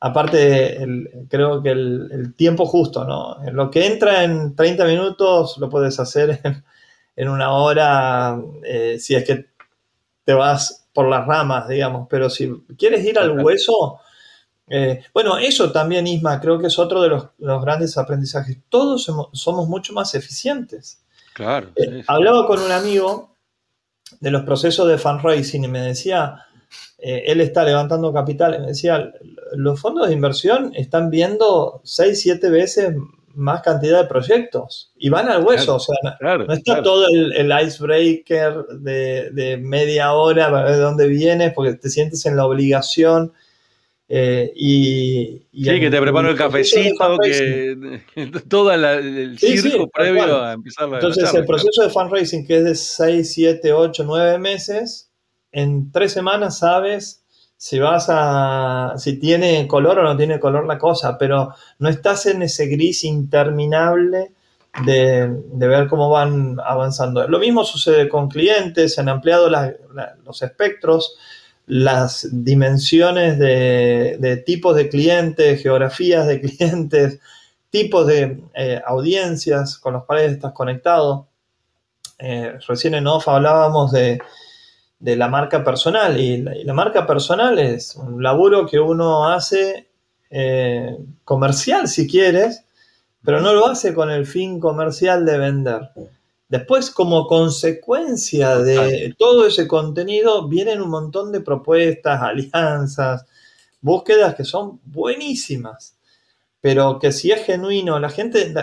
aparte, 0.02 0.84
creo 1.30 1.62
que 1.62 1.70
el, 1.70 2.34
tiempo 2.36 2.66
justo, 2.66 3.06
¿no? 3.06 3.38
Lo 3.52 3.70
que 3.70 3.86
entra 3.86 4.24
en 4.24 4.56
30 4.56 4.86
minutos 4.86 5.58
lo 5.60 5.70
puedes 5.70 6.00
hacer 6.00 6.42
en, 7.16 7.30
una 7.30 7.54
hora, 7.54 8.38
eh, 8.64 8.98
si 9.00 9.16
es 9.16 9.24
que 9.24 9.52
te 10.26 10.34
vas 10.34 10.88
por 10.92 11.08
las 11.08 11.26
ramas, 11.26 11.68
digamos, 11.70 12.08
pero 12.10 12.30
si 12.30 12.52
quieres 12.78 13.06
ir 13.06 13.18
al 13.20 13.40
hueso, 13.40 14.00
eh, 14.68 15.04
bueno, 15.14 15.38
eso 15.38 15.72
también, 15.72 16.08
Isma, 16.08 16.42
creo 16.42 16.60
que 16.60 16.68
es 16.68 16.80
otro 16.80 17.02
de 17.02 17.10
los, 17.10 17.28
grandes 17.38 17.98
aprendizajes. 17.98 18.58
Todos 18.70 19.04
somos, 19.04 19.68
mucho 19.68 19.94
más 19.94 20.16
eficientes. 20.16 21.04
Claro. 21.34 21.70
Eh, 21.76 22.04
hablaba 22.08 22.48
con 22.48 22.60
un 22.60 22.72
amigo 22.72 23.36
de 24.20 24.32
los 24.32 24.44
procesos 24.44 24.88
de 24.88 24.98
fundraising 24.98 25.64
y 25.64 25.68
me 25.68 25.82
decía, 25.82 26.46
él 26.98 27.42
está 27.42 27.64
levantando 27.64 28.14
capital, 28.14 28.56
y 28.56 28.60
me 28.60 28.68
decía, 28.68 29.12
los 29.54 29.80
fondos 29.80 30.08
de 30.08 30.14
inversión 30.14 30.72
están 30.76 31.10
viendo 31.10 31.82
6, 31.84 32.22
7 32.22 32.50
veces 32.50 32.96
más 33.36 33.62
cantidad 33.62 34.02
de 34.02 34.08
proyectos 34.08 34.92
y 34.98 35.10
van 35.10 35.30
al 35.30 35.44
hueso, 35.44 35.76
o 35.76 35.80
sea, 35.80 35.96
no 36.38 36.54
está 36.54 36.82
todo 36.82 37.06
el, 37.08 37.52
icebreaker 37.66 38.66
de, 38.80 39.60
media 39.62 40.14
hora 40.14 40.50
para 40.50 40.66
ver 40.66 40.76
de 40.76 40.82
dónde 40.82 41.08
vienes 41.08 41.54
porque 41.54 41.74
te 41.74 41.90
sientes 41.90 42.26
en 42.26 42.36
la 42.36 42.46
obligación. 42.46 43.34
Eh, 44.14 44.52
y, 44.58 45.48
sí, 45.54 45.80
que 45.80 45.90
te 45.90 46.02
preparo 46.02 46.30
el 46.30 46.36
cafecito, 46.36 47.18
que 47.24 48.02
todo 48.50 48.74
el 48.74 49.40
circo 49.40 49.90
previo 49.90 50.44
a 50.44 50.54
empezar 50.54 50.90
la 50.90 50.98
Entonces, 50.98 51.34
el 51.34 51.46
proceso 51.46 51.84
de 51.84 51.90
fundraising, 51.90 52.46
que 52.46 52.58
es 52.58 52.64
de 52.66 52.76
6, 52.76 53.34
7, 53.34 53.72
8, 53.72 54.04
9 54.06 54.38
meses, 54.38 55.11
en 55.52 55.92
tres 55.92 56.14
semanas 56.14 56.60
sabes 56.60 57.22
si 57.62 57.78
vas 57.78 58.08
a, 58.10 58.96
si 58.98 59.20
tiene 59.20 59.68
color 59.68 60.00
o 60.00 60.04
no 60.04 60.18
tiene 60.18 60.40
color 60.40 60.66
la 60.66 60.80
cosa, 60.80 61.18
pero 61.20 61.54
no 61.78 61.90
estás 61.90 62.26
en 62.26 62.42
ese 62.42 62.66
gris 62.66 63.04
interminable 63.04 64.32
de, 64.84 65.30
ver 65.54 65.88
cómo 65.88 66.10
van 66.10 66.58
avanzando. 66.66 67.28
Lo 67.28 67.38
mismo 67.38 67.64
sucede 67.64 68.10
con 68.10 68.30
clientes, 68.30 68.96
se 68.96 69.02
han 69.02 69.10
ampliado 69.10 69.48
los 70.26 70.42
espectros, 70.42 71.16
las 71.68 72.28
dimensiones 72.32 73.38
de, 73.38 74.44
tipos 74.44 74.76
de 74.76 74.90
clientes, 74.90 75.62
geografías 75.62 76.26
de 76.26 76.42
clientes, 76.42 77.20
tipos 77.70 78.08
de 78.08 78.42
eh, 78.56 78.82
audiencias 78.84 79.78
con 79.78 79.94
los 79.94 80.06
cuales 80.06 80.32
estás 80.32 80.54
conectado. 80.54 81.28
Eh, 82.18 82.58
recién 82.68 82.96
en 82.96 83.06
off 83.06 83.28
hablábamos 83.28 83.92
de, 83.92 84.20
de 85.02 85.16
la 85.16 85.28
marca 85.28 85.64
personal. 85.64 86.20
Y 86.20 86.38
la, 86.38 86.74
marca 86.74 87.06
personal 87.06 87.60
es 87.60 87.96
un 87.96 88.24
laburo 88.24 88.66
que 88.66 88.80
uno 88.80 89.28
hace 89.28 89.88
eh, 90.30 90.98
comercial, 91.26 91.88
si 91.88 92.08
quieres, 92.08 92.64
pero 93.24 93.42
no 93.42 93.54
lo 93.54 93.68
hace 93.68 93.94
con 93.94 94.10
el 94.10 94.26
fin 94.26 94.60
comercial 94.60 95.26
de 95.26 95.38
vender. 95.38 95.90
Después, 96.48 96.92
como 96.92 97.28
consecuencia 97.28 98.58
de 98.58 99.16
todo 99.18 99.48
ese 99.48 99.68
contenido, 99.68 100.48
vienen 100.48 100.82
un 100.82 100.90
montón 100.90 101.32
de 101.32 101.42
propuestas, 101.42 102.22
alianzas, 102.22 103.26
búsquedas 103.82 104.36
que 104.36 104.44
son 104.44 104.80
buenísimas, 104.84 105.96
pero 106.60 107.00
que 107.00 107.12
si 107.12 107.32
es 107.32 107.44
genuino, 107.46 108.00
la 108.00 108.10
gente, 108.10 108.54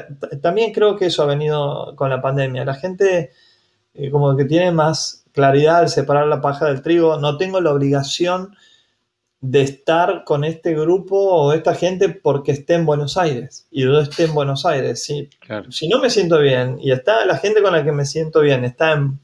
también 0.41 0.73
creo 0.73 0.97
que 0.97 1.07
eso 1.07 1.23
ha 1.23 1.27
venido 1.27 1.97
con 1.97 2.11
la 2.11 2.21
pandemia, 2.21 2.65
la 2.65 2.75
gente 2.75 3.33
eh, 3.95 4.11
como 4.11 4.37
que 4.37 4.45
tiene 4.45 4.71
más 4.71 5.18
claridad 5.39 5.77
al 5.77 5.89
separar 5.89 6.27
la 6.27 6.41
paja 6.41 6.67
del 6.67 6.83
trigo. 6.83 7.17
No 7.21 7.37
tengo 7.37 7.61
la 7.61 7.73
obligación 7.73 8.57
de 9.41 9.63
estar 9.63 10.25
con 10.25 10.43
este 10.43 10.75
grupo 10.75 11.17
o 11.17 11.53
esta 11.53 11.77
gente 11.77 12.09
porque 12.09 12.51
esté 12.51 12.75
en 12.75 12.85
Buenos 12.85 13.17
Aires 13.17 13.69
y 13.71 13.85
yo 13.85 14.01
esté 14.01 14.25
en 14.25 14.35
Buenos 14.35 14.67
Aires. 14.67 15.05
Si, 15.05 15.31
si 15.71 15.89
no 15.89 16.01
me 16.01 16.11
siento 16.11 16.41
bien 16.41 16.79
y 16.81 16.91
está 16.91 17.25
la 17.25 17.37
gente 17.37 17.63
con 17.63 17.73
la 17.73 17.85
que 17.85 17.93
me 17.93 18.05
siento 18.05 18.41
bien 18.41 18.65
está 18.65 18.95
en 18.95 19.21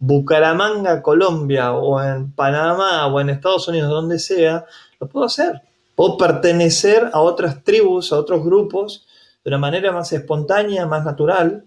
Bucaramanga, 0.00 1.00
Colombia 1.00 1.74
o 1.74 2.02
en 2.02 2.32
Panamá 2.32 3.06
o 3.06 3.20
en 3.20 3.30
Estados 3.30 3.68
Unidos, 3.68 3.88
donde 3.88 4.18
sea, 4.18 4.66
lo 4.98 5.06
puedo 5.06 5.26
hacer. 5.26 5.62
Puedo 5.94 6.18
pertenecer 6.18 7.08
a 7.12 7.20
otras 7.20 7.62
tribus, 7.62 8.12
a 8.12 8.18
otros 8.18 8.44
grupos 8.44 9.06
de 9.44 9.50
una 9.50 9.58
manera 9.58 9.92
más 9.92 10.12
espontánea, 10.12 10.86
más 10.86 11.04
natural 11.04 11.62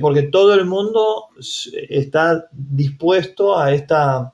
porque 0.00 0.22
todo 0.22 0.54
el 0.54 0.64
mundo 0.64 1.28
está 1.88 2.48
dispuesto 2.52 3.58
a 3.58 3.72
esta 3.72 4.32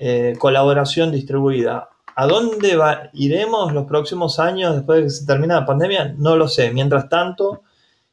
eh, 0.00 0.36
colaboración 0.38 1.10
distribuida. 1.10 1.88
¿A 2.14 2.26
dónde 2.28 2.78
iremos 3.14 3.72
los 3.72 3.84
próximos 3.86 4.38
años 4.38 4.76
después 4.76 4.98
de 4.98 5.04
que 5.04 5.10
se 5.10 5.26
termine 5.26 5.54
la 5.54 5.66
pandemia? 5.66 6.14
No 6.16 6.36
lo 6.36 6.46
sé. 6.46 6.70
Mientras 6.72 7.08
tanto, 7.08 7.62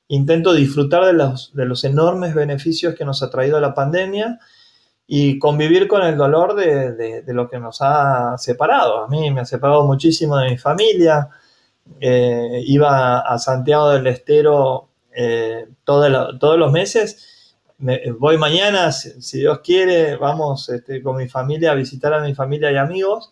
intento 0.07 0.53
disfrutar 0.53 1.05
de 1.05 1.13
los, 1.13 1.83
enormes 1.83 2.33
beneficios 2.33 2.95
que 2.95 3.05
nos 3.05 3.21
ha 3.21 3.29
traído 3.29 3.59
la 3.59 3.75
pandemia 3.75 4.39
y 5.05 5.37
convivir 5.37 5.87
con 5.87 6.01
el 6.03 6.17
dolor 6.17 6.55
de, 6.55 7.23
lo 7.27 7.47
que 7.49 7.59
nos 7.59 7.77
ha 7.81 8.35
separado. 8.39 9.03
A 9.03 9.07
mí 9.07 9.29
me 9.29 9.41
ha 9.41 9.45
separado 9.45 9.85
muchísimo 9.85 10.37
de 10.37 10.49
mi 10.49 10.57
familia. 10.57 11.29
Eh, 11.99 12.63
iba 12.65 13.19
a 13.19 13.37
Santiago 13.37 13.89
del 13.89 14.07
Estero 14.07 14.89
eh, 15.11 15.67
todos 15.85 16.59
los 16.59 16.71
meses. 16.71 17.55
voy 18.19 18.37
mañana, 18.37 18.91
si, 18.91 19.39
Dios 19.39 19.59
quiere, 19.59 20.17
vamos 20.17 20.67
este, 20.69 21.01
con 21.01 21.15
mi 21.17 21.29
familia 21.29 21.71
a 21.71 21.75
visitar 21.75 22.13
a 22.13 22.21
mi 22.21 22.35
familia 22.35 22.71
y 22.71 22.77
amigos. 22.77 23.31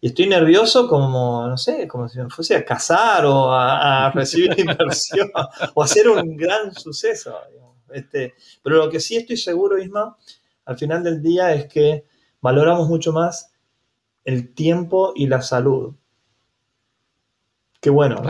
Y 0.00 0.08
estoy 0.08 0.26
nervioso 0.26 0.88
como, 0.88 1.46
no 1.46 1.58
sé, 1.58 1.86
como 1.86 2.08
si 2.08 2.18
me 2.18 2.30
fuese 2.30 2.56
a 2.56 2.64
casar 2.64 3.26
o 3.26 3.52
a, 3.52 4.10
recibir 4.14 4.58
inversión 4.58 5.30
o 5.74 5.82
hacer 5.82 6.08
un 6.08 6.36
gran 6.36 6.74
suceso. 6.74 7.36
Este, 7.92 8.34
pero 8.62 8.76
lo 8.76 8.90
que 8.90 9.00
sí 9.00 9.16
estoy 9.16 9.36
seguro, 9.36 9.78
Isma, 9.78 10.16
al 10.64 10.78
final 10.78 11.02
del 11.04 11.20
día 11.22 11.52
es 11.52 11.66
que 11.66 12.06
valoramos 12.40 12.88
mucho 12.88 13.12
más 13.12 13.52
el 14.24 14.54
tiempo 14.54 15.12
y 15.14 15.26
la 15.26 15.42
salud. 15.42 15.94
Qué 17.80 17.90
bueno. 17.90 18.22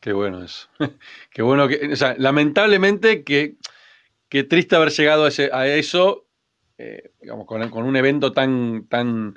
Qué 0.00 0.12
bueno 0.14 0.42
eso. 0.42 0.68
Qué 1.30 1.42
bueno 1.42 1.68
que, 1.68 1.90
o 1.92 1.96
sea, 1.96 2.14
lamentablemente 2.18 3.22
que, 3.22 3.56
triste 4.48 4.76
haber 4.76 4.90
llegado 4.90 5.26
a, 5.26 5.66
eso, 5.66 6.26
eh, 6.78 7.12
digamos, 7.20 7.46
con, 7.46 7.84
un 7.84 7.96
evento 7.96 8.32
tan, 8.32 8.86
tan, 8.88 9.36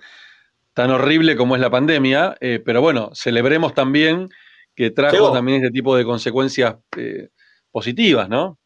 tan 0.74 0.92
horrible 0.92 1.36
como 1.36 1.56
es 1.56 1.62
la 1.62 1.70
pandemia, 1.70 2.38
eh, 2.40 2.62
pero 2.64 2.82
bueno, 2.82 3.12
celebremos 3.14 3.74
también 3.74 4.30
que 4.76 4.90
trajo 4.90 5.32
también 5.32 5.64
este 5.64 5.72
tipo 5.72 5.96
de 5.96 6.06
consecuencias 6.06 6.78
eh, 6.98 7.30
positivas, 7.70 8.30
¿no? 8.30 8.58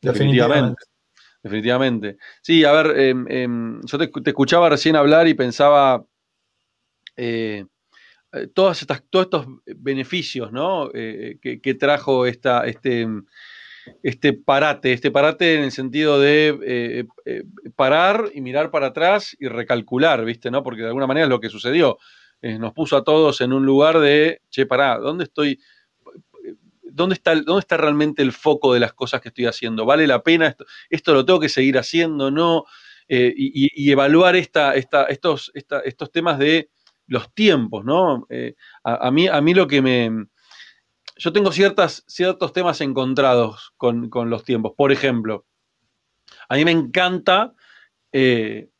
Definitivamente. 0.00 0.82
Definitivamente. 1.42 2.18
Sí, 2.42 2.64
a 2.64 2.72
ver, 2.72 2.98
em, 2.98 3.26
em, 3.28 3.80
yo 3.82 3.98
te, 3.98 4.10
escuchaba 4.30 4.68
recién 4.68 4.94
hablar 4.94 5.26
y 5.26 5.34
pensaba 5.34 6.04
estas, 8.32 9.04
todos 9.10 9.24
estos 9.24 9.46
beneficios 9.76 10.52
¿no? 10.52 10.90
Eh, 10.94 11.38
que, 11.40 11.74
trajo 11.74 12.26
esta, 12.26 12.66
este, 12.66 13.06
este 14.02 14.32
parate, 14.32 14.92
este 14.92 15.10
parate 15.10 15.56
en 15.56 15.64
el 15.64 15.72
sentido 15.72 16.20
de 16.20 16.58
eh, 17.26 17.44
parar 17.76 18.30
y 18.34 18.40
mirar 18.40 18.70
para 18.70 18.88
atrás 18.88 19.36
y 19.38 19.48
recalcular, 19.48 20.24
¿viste? 20.24 20.50
¿no? 20.50 20.62
Porque 20.62 20.82
de 20.82 20.88
alguna 20.88 21.06
manera 21.06 21.24
es 21.24 21.30
lo 21.30 21.40
que 21.40 21.48
sucedió. 21.48 21.98
nos 22.42 22.72
puso 22.72 22.96
a 22.96 23.04
todos 23.04 23.40
en 23.40 23.52
un 23.52 23.66
lugar 23.66 23.98
de, 23.98 24.42
che, 24.50 24.66
pará, 24.66 24.98
¿dónde 24.98 25.24
estoy? 25.24 25.58
¿dónde 26.92 27.14
está, 27.14 27.34
¿dónde 27.34 27.60
está 27.60 27.76
realmente 27.76 28.22
el 28.22 28.32
foco 28.32 28.74
de 28.74 28.80
las 28.80 28.92
cosas 28.92 29.20
que 29.20 29.28
estoy 29.28 29.46
haciendo? 29.46 29.86
¿Vale 29.86 30.06
la 30.06 30.22
pena? 30.22 30.48
¿Esto, 30.48 30.66
esto 30.88 31.14
lo 31.14 31.24
tengo 31.24 31.40
que 31.40 31.48
seguir 31.48 31.78
haciendo? 31.78 32.30
¿No? 32.30 32.64
Eh, 33.08 33.32
y, 33.36 33.90
evaluar 33.90 34.36
esta, 34.36 34.74
esta, 34.76 35.04
estos, 35.04 35.50
estos 35.54 36.12
temas 36.12 36.38
de 36.38 36.70
los 37.10 37.34
tiempos, 37.34 37.84
¿no? 37.84 38.26
Eh, 38.30 38.54
a, 38.84 39.10
mí, 39.10 39.26
a 39.26 39.40
mí 39.40 39.52
lo 39.52 39.66
que 39.66 39.82
me... 39.82 40.26
Yo 41.16 41.32
tengo 41.32 41.50
ciertas, 41.52 42.04
ciertos 42.06 42.52
temas 42.52 42.80
encontrados 42.80 43.74
con, 43.76 44.08
los 44.30 44.44
tiempos. 44.44 44.72
Por 44.76 44.92
ejemplo, 44.92 45.44
a 46.48 46.54
mí 46.54 46.64
me 46.64 46.70
encanta 46.70 47.52
eh, 48.12 48.70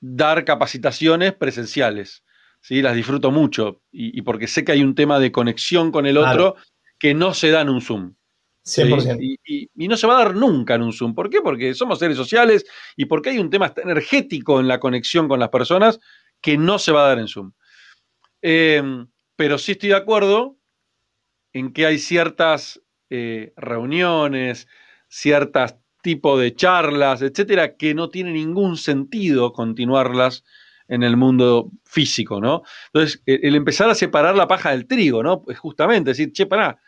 dar 0.00 0.44
capacitaciones 0.44 1.32
presenciales. 1.32 2.24
¿sí? 2.60 2.82
Las 2.82 2.96
disfruto 2.96 3.30
mucho 3.30 3.82
y, 3.92 4.20
porque 4.22 4.48
sé 4.48 4.64
que 4.64 4.72
hay 4.72 4.82
un 4.82 4.96
tema 4.96 5.20
de 5.20 5.30
conexión 5.30 5.92
con 5.92 6.06
el 6.06 6.18
otro 6.18 6.56
que 6.98 7.14
no 7.14 7.34
se 7.34 7.50
da 7.50 7.60
en 7.60 7.68
un 7.68 7.80
Zoom. 7.80 8.14
100%. 8.64 9.38
Y, 9.44 9.88
no 9.88 9.96
se 9.96 10.08
va 10.08 10.20
a 10.20 10.24
dar 10.24 10.34
nunca 10.34 10.74
en 10.74 10.82
un 10.82 10.92
Zoom. 10.92 11.14
¿Por 11.14 11.30
qué? 11.30 11.40
Porque 11.40 11.72
somos 11.72 12.00
seres 12.00 12.16
sociales 12.16 12.66
y 12.96 13.04
porque 13.04 13.30
hay 13.30 13.38
un 13.38 13.48
tema 13.48 13.72
energético 13.76 14.58
en 14.58 14.66
la 14.66 14.80
conexión 14.80 15.28
con 15.28 15.38
las 15.38 15.50
personas 15.50 16.00
que 16.46 16.56
no 16.56 16.78
se 16.78 16.92
va 16.92 17.04
a 17.04 17.08
dar 17.08 17.18
en 17.18 17.26
Zoom. 17.26 17.50
Em, 18.40 19.08
pero 19.34 19.58
sí 19.58 19.72
estoy 19.72 19.88
de 19.88 19.96
acuerdo 19.96 20.56
en 21.52 21.72
que 21.72 21.86
hay 21.86 21.98
ciertas 21.98 22.80
eh, 23.10 23.52
reuniones, 23.56 24.68
ciertos 25.08 25.74
tipos 26.02 26.38
de 26.38 26.54
charlas, 26.54 27.20
etcétera, 27.20 27.76
que 27.76 27.94
no 27.94 28.10
tiene 28.10 28.30
ningún 28.30 28.76
sentido 28.76 29.52
continuarlas 29.52 30.44
en 30.86 31.02
el 31.02 31.16
mundo 31.16 31.72
físico, 31.84 32.40
¿no? 32.40 32.62
Entonces, 32.92 33.20
el 33.26 33.56
empezar 33.56 33.90
a 33.90 33.96
separar 33.96 34.36
la 34.36 34.46
paja 34.46 34.70
del 34.70 34.86
trigo, 34.86 35.24
¿no? 35.24 35.42
Es 35.48 35.58
justamente 35.58 36.10
decir, 36.10 36.30
che, 36.30 36.46
pará, 36.46 36.80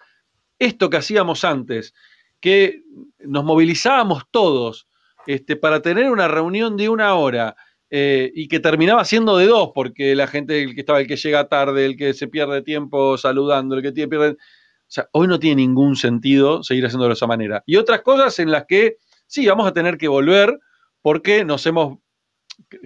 esto 0.60 0.88
que 0.88 0.98
hacíamos 0.98 1.42
antes, 1.42 1.94
que 2.38 2.84
nos 3.18 3.42
movilizábamos 3.42 4.22
todos 4.30 4.86
este, 5.26 5.56
para 5.56 5.82
tener 5.82 6.12
una 6.12 6.28
reunión 6.28 6.76
de 6.76 6.88
una 6.88 7.16
hora 7.16 7.56
eh, 7.90 8.30
y 8.34 8.48
que 8.48 8.60
terminaba 8.60 9.04
siendo 9.04 9.36
de 9.36 9.46
dos, 9.46 9.70
porque 9.74 10.14
la 10.14 10.26
gente, 10.26 10.62
el 10.62 10.74
que 10.74 10.80
estaba, 10.80 11.00
el 11.00 11.06
que 11.06 11.16
llega 11.16 11.48
tarde, 11.48 11.86
el 11.86 11.96
que 11.96 12.14
se 12.14 12.28
pierde 12.28 12.62
tiempo 12.62 13.16
saludando, 13.16 13.76
el 13.76 13.82
que 13.82 13.92
tiene 13.92 14.08
pierde. 14.08 14.30
O 14.32 14.90
sea, 14.90 15.08
hoy 15.12 15.26
no 15.26 15.38
tiene 15.38 15.56
ningún 15.56 15.96
sentido 15.96 16.62
seguir 16.62 16.86
haciéndolo 16.86 17.10
de 17.10 17.14
esa 17.14 17.26
manera. 17.26 17.62
Y 17.66 17.76
otras 17.76 18.02
cosas 18.02 18.38
en 18.38 18.50
las 18.50 18.64
que 18.66 18.96
sí, 19.26 19.46
vamos 19.46 19.66
a 19.66 19.72
tener 19.72 19.98
que 19.98 20.08
volver 20.08 20.58
porque 21.02 21.44
nos 21.44 21.64
hemos, 21.66 21.98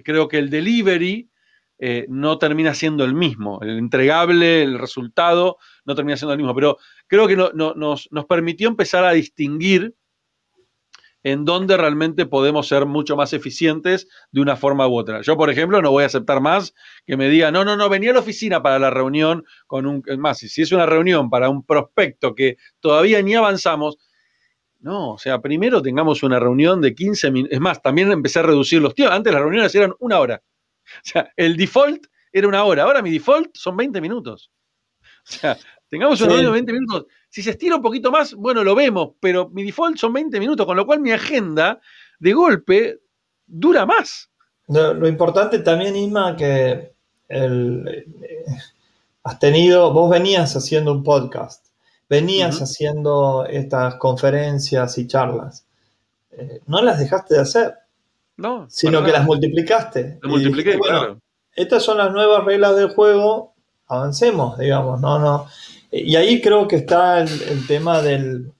creo 0.03 0.27
que 0.27 0.37
el 0.37 0.49
delivery 0.49 1.29
eh, 1.79 2.05
no 2.07 2.37
termina 2.37 2.73
siendo 2.73 3.03
el 3.03 3.13
mismo. 3.13 3.59
El 3.61 3.77
entregable, 3.77 4.63
el 4.63 4.79
resultado, 4.79 5.57
no 5.85 5.95
termina 5.95 6.15
siendo 6.15 6.31
el 6.33 6.37
mismo. 6.37 6.55
Pero 6.55 6.77
creo 7.07 7.27
que 7.27 7.35
nos, 7.35 8.07
permitió 8.27 8.69
empezar 8.69 9.03
a 9.03 9.11
distinguir 9.11 9.93
en 11.23 11.45
dónde 11.45 11.77
realmente 11.77 12.25
podemos 12.25 12.67
ser 12.67 12.85
mucho 12.85 13.15
más 13.15 13.33
eficientes 13.33 14.07
de 14.31 14.41
una 14.41 14.55
forma 14.55 14.87
u 14.87 14.95
otra. 14.95 15.21
Yo, 15.21 15.37
por 15.37 15.49
ejemplo, 15.49 15.81
no 15.81 15.91
voy 15.91 16.03
a 16.03 16.07
aceptar 16.07 16.41
más 16.41 16.73
que 17.05 17.17
me 17.17 17.29
diga, 17.29 17.51
no, 17.51 17.63
no, 17.63 17.77
no, 17.77 17.89
venía 17.89 18.11
a 18.11 18.13
la 18.13 18.19
oficina 18.19 18.61
para 18.61 18.77
la 18.77 18.89
reunión 18.89 19.45
con 19.65 19.85
un... 19.85 20.03
Más, 20.17 20.39
si 20.39 20.61
es 20.61 20.71
una 20.71 20.85
reunión 20.85 21.29
para 21.29 21.49
un 21.49 21.65
prospecto 21.65 22.35
que 22.35 22.57
todavía 22.79 23.21
ni 23.21 23.35
avanzamos, 23.35 23.97
no, 24.79 25.11
o 25.11 25.17
sea, 25.17 25.41
primero 25.41 25.81
tengamos 25.81 26.23
una 26.23 26.39
reunión 26.39 26.81
de 26.81 26.93
15 26.93 27.31
minutos. 27.31 27.55
Es 27.55 27.61
más, 27.61 27.81
también 27.81 28.11
empecé 28.11 28.39
a 28.39 28.43
reducir 28.43 28.81
los 28.81 28.93
tiempos. 28.93 29.15
Antes 29.15 29.31
las 29.31 29.41
reuniones 29.41 29.73
eran 29.73 29.93
una 29.99 30.19
hora. 30.19 30.43
O 30.85 31.01
sea, 31.01 31.31
el 31.37 31.55
default 31.55 32.07
era 32.33 32.49
una 32.49 32.65
hora. 32.65 32.83
Ahora 32.83 33.01
mi 33.01 33.09
default 33.09 33.55
son 33.55 33.77
20 33.77 34.01
minutos. 34.01 34.51
O 35.25 35.31
sea, 35.31 35.57
tengamos 35.93 36.19
reunión 36.19 36.45
de 36.45 36.51
20 36.53 36.73
minutos. 36.73 37.05
Si 37.29 37.43
se 37.43 37.51
estira 37.51 37.75
un 37.75 37.81
poquito 37.83 38.09
más, 38.09 38.33
bueno, 38.33 38.63
lo 38.63 38.73
vemos, 38.73 39.11
pero 39.19 39.49
mi 39.49 39.63
default 39.63 39.95
son 39.97 40.11
20 40.11 40.39
minutos, 40.39 40.65
con 40.65 40.75
lo 40.75 40.87
cual 40.87 40.99
mi 40.99 41.11
agenda 41.11 41.79
de 42.17 42.33
golpe 42.33 42.99
dura 43.45 43.85
más. 43.85 44.31
Lo, 44.69 45.07
importante 45.07 45.59
también, 45.59 45.95
Isma, 45.95 46.35
que 46.35 46.95
eh, 47.29 48.05
has 49.23 49.37
tenido, 49.37 49.93
vos 49.93 50.09
venías 50.09 50.55
haciendo 50.55 50.91
un 50.91 51.03
podcast, 51.03 51.67
venías 52.09 52.59
haciendo 52.59 53.45
estas 53.45 53.93
conferencias 53.97 54.97
y 54.97 55.05
charlas. 55.05 55.67
Eh, 56.31 56.61
no 56.65 56.81
las 56.81 56.97
dejaste 56.97 57.35
de 57.35 57.41
hacer. 57.41 57.75
No. 58.37 58.65
Sino 58.67 59.03
que 59.03 59.11
las 59.11 59.25
multiplicaste. 59.25 60.17
Las 60.23 60.31
multipliqué, 60.31 60.79
claro. 60.79 61.19
Estas 61.55 61.83
son 61.83 61.99
las 61.99 62.11
nuevas 62.11 62.43
reglas 62.45 62.75
del 62.77 62.89
juego, 62.89 63.53
avancemos, 63.85 64.57
digamos, 64.57 64.99
no, 64.99 65.19
no. 65.19 65.47
Y 65.95 66.15
ahí 66.15 66.41
creo 66.41 66.67
que 66.67 66.77
está 66.77 67.21
el, 67.21 67.67
tema 67.67 68.01
de 68.01 68.51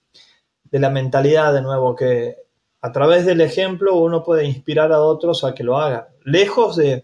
la 0.70 0.92
mentalidad 0.92 1.52
de 1.52 1.64
nuevo, 1.64 1.96
que 1.96 2.38
a 2.80 2.92
través 2.92 3.26
del 3.26 3.42
ejemplo 3.42 3.96
uno 3.96 4.24
puede 4.24 4.46
inspirar 4.46 4.92
a 4.92 5.02
otros 5.02 5.44
a 5.44 5.56
que 5.56 5.64
lo 5.64 5.80
hagan. 5.80 6.06
Lejos 6.26 6.76
de, 6.76 7.04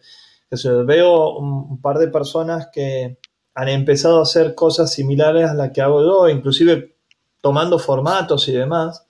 veo 0.85 1.35
un, 1.35 1.81
par 1.81 1.97
de 1.97 2.09
personas 2.09 2.67
que 2.71 3.17
han 3.55 3.69
empezado 3.69 4.19
a 4.19 4.21
hacer 4.21 4.53
cosas 4.53 4.93
similares 4.93 5.49
a 5.49 5.55
las 5.55 5.71
que 5.71 5.81
hago 5.81 6.03
yo, 6.03 6.29
inclusive 6.29 6.95
tomando 7.41 7.79
formatos 7.79 8.47
y 8.49 8.51
demás, 8.51 9.07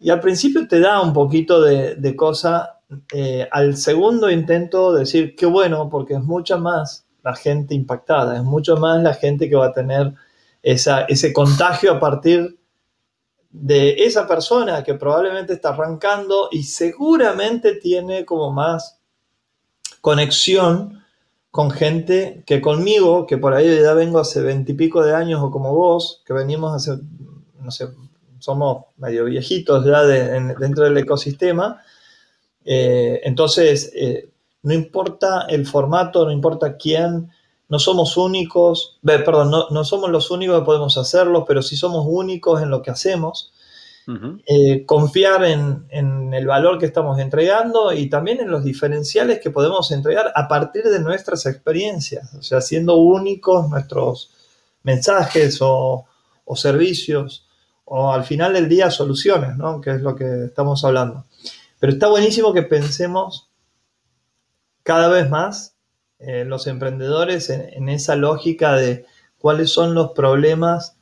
y 0.00 0.10
al 0.10 0.18
principio 0.18 0.66
te 0.66 0.80
da 0.80 1.00
un 1.02 1.12
poquito 1.12 1.62
de, 1.62 2.16
cosa. 2.16 2.80
Eh, 3.12 3.46
al 3.52 3.76
segundo 3.76 4.28
intento 4.28 4.92
decir, 4.92 5.36
qué 5.36 5.46
bueno, 5.46 5.88
porque 5.88 6.14
es 6.14 6.22
mucha 6.22 6.56
más 6.56 7.06
la 7.22 7.34
gente 7.34 7.74
impactada, 7.74 8.36
es 8.36 8.42
mucho 8.42 8.76
más 8.76 9.02
la 9.02 9.14
gente 9.14 9.48
que 9.48 9.56
va 9.56 9.66
a 9.66 9.72
tener 9.72 10.14
esa, 10.62 11.02
ese 11.02 11.32
contagio 11.32 11.92
a 11.92 12.00
partir 12.00 12.58
de 13.50 14.04
esa 14.04 14.26
persona 14.26 14.84
que 14.84 14.94
probablemente 14.94 15.54
está 15.54 15.70
arrancando 15.70 16.48
y 16.52 16.62
seguramente 16.62 17.74
tiene 17.74 18.24
como 18.24 18.52
más 18.52 19.00
conexión 20.00 21.02
con 21.50 21.70
gente 21.70 22.44
que 22.46 22.60
conmigo, 22.60 23.26
que 23.26 23.38
por 23.38 23.54
ahí 23.54 23.80
ya 23.82 23.92
vengo 23.94 24.20
hace 24.20 24.40
veintipico 24.40 25.02
de 25.02 25.14
años 25.14 25.42
o 25.42 25.50
como 25.50 25.74
vos, 25.74 26.22
que 26.24 26.32
venimos 26.32 26.74
hace, 26.74 27.02
no 27.60 27.70
sé, 27.70 27.88
somos 28.38 28.84
medio 28.96 29.24
viejitos 29.24 29.84
ya 29.84 30.02
dentro 30.02 30.84
del 30.84 30.96
ecosistema. 30.96 31.82
Eh, 32.64 33.20
entonces, 33.24 33.90
eh, 33.94 34.29
no 34.62 34.74
importa 34.74 35.46
el 35.48 35.66
formato, 35.66 36.24
no 36.24 36.32
importa 36.32 36.76
quién, 36.76 37.30
no 37.68 37.78
somos 37.78 38.16
únicos, 38.16 38.98
perdón, 39.02 39.50
no, 39.70 39.84
somos 39.84 40.10
los 40.10 40.30
únicos 40.30 40.58
que 40.58 40.64
podemos 40.64 40.98
hacerlo, 40.98 41.44
pero 41.44 41.62
sí 41.62 41.76
somos 41.76 42.04
únicos 42.08 42.60
en 42.62 42.70
lo 42.70 42.82
que 42.82 42.90
hacemos. 42.90 43.52
Eh, 44.44 44.84
confiar 44.86 45.44
en, 45.44 45.86
en, 45.88 46.34
el 46.34 46.44
valor 46.44 46.80
que 46.80 46.86
estamos 46.86 47.20
entregando 47.20 47.92
y 47.92 48.10
también 48.10 48.40
en 48.40 48.50
los 48.50 48.64
diferenciales 48.64 49.38
que 49.38 49.50
podemos 49.50 49.92
entregar 49.92 50.32
a 50.34 50.48
partir 50.48 50.82
de 50.82 50.98
nuestras 50.98 51.46
experiencias, 51.46 52.34
o 52.34 52.42
sea, 52.42 52.60
siendo 52.60 52.96
únicos 52.96 53.70
nuestros 53.70 54.30
mensajes 54.82 55.58
o, 55.62 56.06
o 56.44 56.56
servicios 56.56 57.46
o 57.84 58.12
al 58.12 58.24
final 58.24 58.52
del 58.52 58.68
día 58.68 58.90
soluciones, 58.90 59.56
¿no? 59.56 59.80
Que 59.80 59.90
es 59.90 60.00
lo 60.00 60.16
que 60.16 60.46
estamos 60.46 60.84
hablando. 60.84 61.26
Pero 61.78 61.92
está 61.92 62.08
buenísimo 62.08 62.52
que 62.52 62.62
pensemos 62.62 63.49
cada 64.82 65.08
vez 65.08 65.28
más 65.28 65.76
eh, 66.18 66.44
los 66.44 66.66
emprendedores 66.66 67.48
en, 67.48 67.88
esa 67.88 68.14
lógica 68.14 68.74
de 68.74 69.06
cuáles 69.38 69.72
son 69.72 69.94
los 69.94 70.12
problemas 70.12 70.96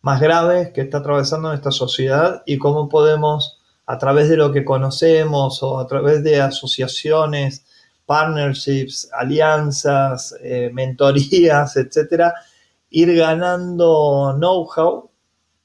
más 0.00 0.20
graves 0.20 0.70
que 0.72 0.80
está 0.80 0.98
atravesando 0.98 1.48
nuestra 1.48 1.70
sociedad 1.70 2.42
y 2.44 2.58
cómo 2.58 2.88
podemos, 2.88 3.60
a 3.86 3.98
través 3.98 4.28
de 4.28 4.36
lo 4.36 4.52
que 4.52 4.64
conocemos 4.64 5.62
o 5.62 5.78
a 5.78 5.86
través 5.86 6.24
de 6.24 6.40
asociaciones, 6.40 7.64
partnerships, 8.04 9.08
alianzas, 9.12 10.34
eh, 10.42 10.70
mentorías, 10.72 11.76
etcétera, 11.76 12.34
ir 12.90 13.14
ganando 13.14 14.34
know-how 14.36 15.10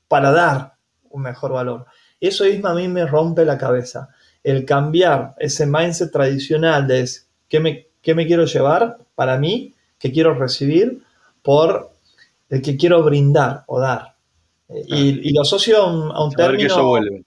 para 0.08 0.32
dar 0.32 0.76
un 1.10 1.24
mejor 1.24 1.54
valor. 1.54 1.86
Eso 2.20 2.44
mismo 2.44 2.68
a 2.68 2.76
mí 2.76 2.88
me 2.88 3.06
rompe 3.06 3.46
la 3.46 3.58
cabeza. 3.58 4.10
El 4.44 4.66
cambiar 4.66 5.36
ese 5.40 5.66
mindset 5.66 6.12
tradicional 6.12 6.88
de 6.88 7.02
¿qué 7.50 7.60
me, 7.60 7.88
qué 8.02 8.16
me 8.16 8.26
quiero 8.26 8.46
llevar 8.46 8.98
para 9.16 9.38
mí, 9.38 9.74
qué 9.98 10.12
quiero 10.12 10.34
recibir, 10.34 11.02
por 11.42 11.92
el 12.50 12.62
que 12.62 12.78
quiero 12.78 13.04
brindar 13.04 13.64
o 13.68 13.80
dar. 13.80 14.16
Y, 14.70 15.34
lo 15.34 15.42
asocio 15.42 15.82
a 15.82 16.24
un, 16.24 16.32
término... 16.32 16.60
Que 16.60 16.66
eso 16.66 16.88
vuelve. 16.88 17.26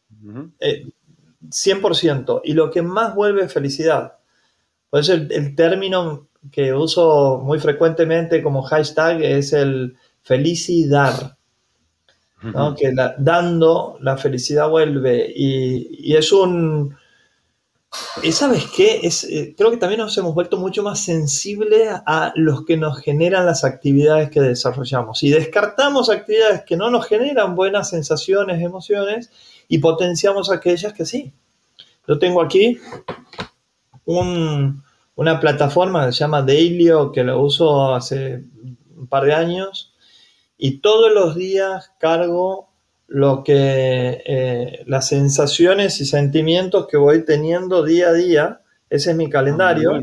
100%. 1.49 2.37
Eh, 2.39 2.41
y 2.45 2.53
lo 2.55 2.71
que 2.71 2.83
más 2.83 3.15
vuelve 3.15 3.45
es 3.45 3.53
felicidad. 3.53 4.15
Por 4.89 5.01
eso 5.01 5.15
el 5.15 5.55
término 5.57 6.29
que 6.51 6.73
uso 6.73 7.41
muy 7.43 7.59
frecuentemente 7.59 8.43
como 8.43 8.63
hashtag 8.63 9.23
es 9.23 9.53
el 9.53 9.97
felicidad 10.23 11.37
que 12.77 12.93
dando 13.19 13.99
la 14.01 14.17
felicidad 14.17 14.69
vuelve 14.69 15.33
y, 15.35 16.15
es 16.17 16.33
un, 16.33 16.93
y 16.93 17.02
sabes 18.33 18.67
qué, 18.75 19.01
es, 19.03 19.25
eh, 19.25 19.55
creo 19.57 19.71
que 19.71 19.77
también 19.77 20.01
nos 20.01 20.17
hemos 20.17 20.35
vuelto 20.35 20.57
mucho 20.57 20.83
más 20.83 21.01
sensibles 21.01 21.89
a 22.07 22.33
los 22.37 22.65
que 22.65 22.77
nos 22.77 22.99
generan 23.01 23.47
las 23.47 23.65
actividades 23.65 24.31
que 24.31 24.41
desarrollamos. 24.41 25.23
Y 25.23 25.31
descartamos 25.31 26.09
actividades 26.09 26.63
que 26.65 26.77
no 26.77 26.91
nos 26.91 27.07
generan 27.07 27.55
buenas 27.55 27.91
sensaciones, 27.91 28.63
emociones, 28.63 29.31
y 29.69 29.79
potenciamos 29.79 30.51
aquellas 30.51 30.93
que 30.93 31.05
sí. 31.05 31.33
Yo 32.07 32.19
tengo 32.19 32.43
aquí 32.43 32.79
una 34.05 35.41
plataforma 35.41 36.07
que 36.07 36.13
se 36.13 36.19
llama 36.21 36.43
Dailyo, 36.43 37.13
que 37.13 37.25
lo 37.25 37.41
uso 37.41 37.95
hace 37.95 38.45
un 38.97 39.07
par 39.07 39.25
de 39.25 39.35
años, 39.35 39.95
y 40.59 40.79
todos 40.81 41.13
los 41.13 41.35
días 41.35 41.93
cargo 41.99 42.72
lo 43.13 43.45
que 43.45 44.23
eh, 44.25 44.85
las 44.87 45.09
sensaciones 45.09 46.01
y 46.01 46.07
sentimientos 46.07 46.87
que 46.87 46.97
voy 46.97 47.25
teniendo 47.25 47.85
día 47.85 48.09
a 48.09 48.13
día. 48.13 48.61
Ese 48.89 49.11
es 49.11 49.17
mi 49.17 49.29
calendario. 49.29 49.95
Ah, 49.95 50.03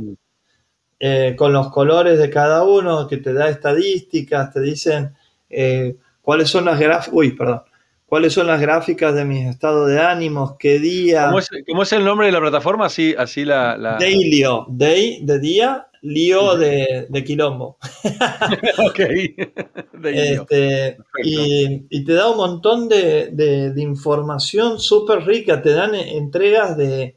eh, 1.00 1.36
con 1.36 1.52
los 1.54 1.72
colores 1.72 2.20
de 2.20 2.30
cada 2.30 2.64
uno, 2.64 3.08
que 3.08 3.18
te 3.18 3.34
da 3.34 3.50
estadísticas, 3.50 4.54
te 4.54 4.62
dicen 4.62 5.16
eh, 5.50 5.96
cuáles 6.22 6.50
son 6.50 6.66
las 6.66 6.80
gráficas. 6.80 7.14
Uy, 7.14 7.32
perdón. 7.32 7.62
¿Cuáles 8.10 8.34
son 8.34 8.48
las 8.48 8.60
gráficas 8.60 9.14
de 9.14 9.24
mis 9.24 9.46
estados 9.46 9.88
de 9.88 10.00
ánimos? 10.00 10.56
¿Qué 10.58 10.80
día? 10.80 11.28
¿Cómo 11.68 11.84
es, 11.84 11.94
el 11.94 12.04
nombre 12.04 12.26
de 12.26 12.32
la 12.32 12.42
plataforma? 12.42 12.88
Así, 12.88 13.14
así 13.16 13.46
la, 13.46 13.78
la... 13.78 13.98
Dailyo. 14.00 14.66
Day 14.68 15.20
de 15.22 15.40
día, 15.40 15.90
lío 16.02 16.58
de, 16.58 17.08
quilombo. 17.24 17.78
ok. 18.90 19.00
Este, 20.02 20.98
y, 21.24 22.06
te 22.06 22.14
da 22.14 22.32
un 22.32 22.38
montón 22.38 22.88
de, 22.88 23.74
información 23.76 24.80
súper 24.80 25.26
rica. 25.26 25.62
Te 25.62 25.74
dan 25.74 25.94
entregas 25.94 26.78
de, 26.78 27.16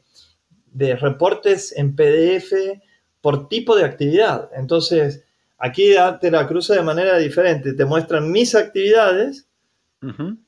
reportes 0.99 1.73
en 1.75 1.95
PDF 1.95 2.53
por 3.19 3.47
tipo 3.47 3.75
de 3.75 3.85
actividad. 3.85 4.49
Entonces, 4.55 5.23
aquí 5.57 5.95
te 6.21 6.29
la 6.29 6.45
cruza 6.45 6.75
de 6.75 6.83
manera 6.83 7.17
diferente. 7.17 7.73
Te 7.73 7.85
muestran 7.85 8.31
mis 8.31 8.53
actividades. 8.53 9.47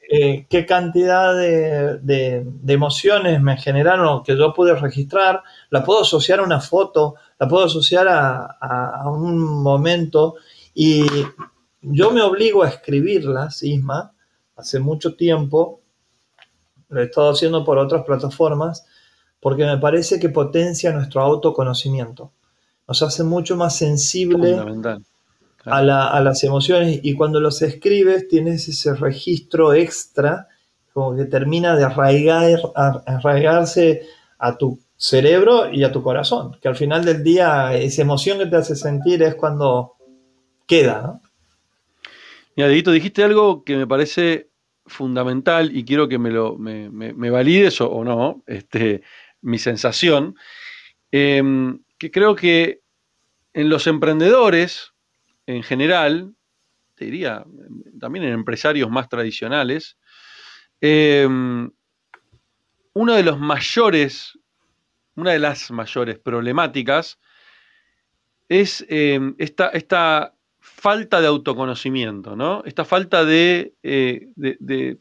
Eh, 0.10 0.46
qué 0.50 0.66
cantidad 0.66 1.34
de, 1.36 2.46
emociones 2.68 3.42
me 3.42 3.58
generaron 3.58 4.24
que 4.24 4.38
yo 4.38 4.54
pude 4.54 4.76
registrar, 4.76 5.44
la 5.70 5.84
puedo 5.84 6.02
asociar 6.02 6.40
a 6.40 6.44
una 6.44 6.60
foto, 6.60 7.16
la 7.40 7.48
puedo 7.48 7.66
asociar 7.66 8.08
a, 8.10 9.04
un 9.10 9.38
momento. 9.38 10.36
Y 10.74 11.06
yo 11.82 12.12
me 12.12 12.22
obligo 12.22 12.64
a 12.64 12.70
escribirlas, 12.70 13.64
Isma, 13.64 14.14
hace 14.58 14.80
mucho 14.80 15.16
tiempo, 15.16 15.82
lo 16.90 17.02
he 17.02 17.06
estado 17.06 17.32
haciendo 17.32 17.64
por 17.64 17.78
otras 17.78 18.04
plataformas, 18.04 18.86
porque 19.40 19.66
me 19.66 19.78
parece 19.78 20.20
que 20.20 20.30
potencia 20.30 20.92
nuestro 20.92 21.22
autoconocimiento, 21.22 22.32
nos 22.88 23.02
hace 23.02 23.24
mucho 23.24 23.56
más 23.56 23.78
sensible 23.78 24.60
a, 25.66 25.82
las 26.22 26.44
emociones 26.44 27.00
y 27.04 27.14
cuando 27.14 27.40
los 27.40 27.62
escribes 27.62 28.28
tienes 28.28 28.68
ese 28.68 28.96
registro 28.96 29.74
extra, 29.74 30.48
como 30.94 31.16
que 31.16 31.26
termina 31.26 31.76
de 31.76 31.84
arraigar, 31.86 32.60
arraigarse 32.76 34.04
a 34.40 34.58
tu 34.58 34.80
cerebro 34.96 35.72
y 35.72 35.84
a 35.84 35.92
tu 35.92 36.02
corazón, 36.02 36.58
que 36.62 36.68
al 36.68 36.76
final 36.76 37.04
del 37.04 37.24
día 37.24 37.76
esa 37.76 38.02
emoción 38.02 38.38
que 38.38 38.46
te 38.46 38.56
hace 38.56 38.76
sentir 38.76 39.22
es 39.24 39.36
cuando 39.36 39.94
queda. 40.68 41.20
Mira, 42.56 42.70
Dedito, 42.70 42.92
dijiste 42.92 43.24
algo 43.24 43.64
que 43.64 43.76
me 43.76 43.88
parece 43.88 44.50
fundamental 44.86 45.76
y 45.76 45.84
quiero 45.84 46.08
que 46.08 46.20
me 46.20 46.32
lo 46.32 46.58
me, 46.58 47.30
valides 47.30 47.82
o, 47.82 48.04
no, 48.04 48.44
este, 48.48 49.02
mi 49.42 49.58
sensación, 49.58 50.36
em, 51.12 51.84
que 51.98 52.12
creo 52.12 52.36
que 52.36 52.82
en 53.54 53.70
los 53.70 53.88
emprendedores, 53.88 54.94
en 55.48 55.64
general, 55.64 56.34
te 56.96 57.06
diría, 57.06 57.46
también 58.00 58.26
en 58.26 58.34
empresarios 58.34 58.90
más 58.90 59.10
tradicionales, 59.10 59.98
em, 60.82 61.70
uno 62.94 63.14
de 63.14 63.24
los 63.24 63.40
mayores 63.40 64.40
una 65.16 65.32
de 65.32 65.40
las 65.40 65.72
mayores 65.72 66.20
problemáticas 66.20 67.20
es 68.48 68.86
eh, 68.90 69.20
esta, 69.38 70.34
falta 70.60 71.22
de 71.22 71.28
autoconocimiento, 71.28 72.36
¿no? 72.36 72.64
Esta 72.66 72.86
falta 72.86 73.24
eh, 73.28 74.28
de, 74.36 74.98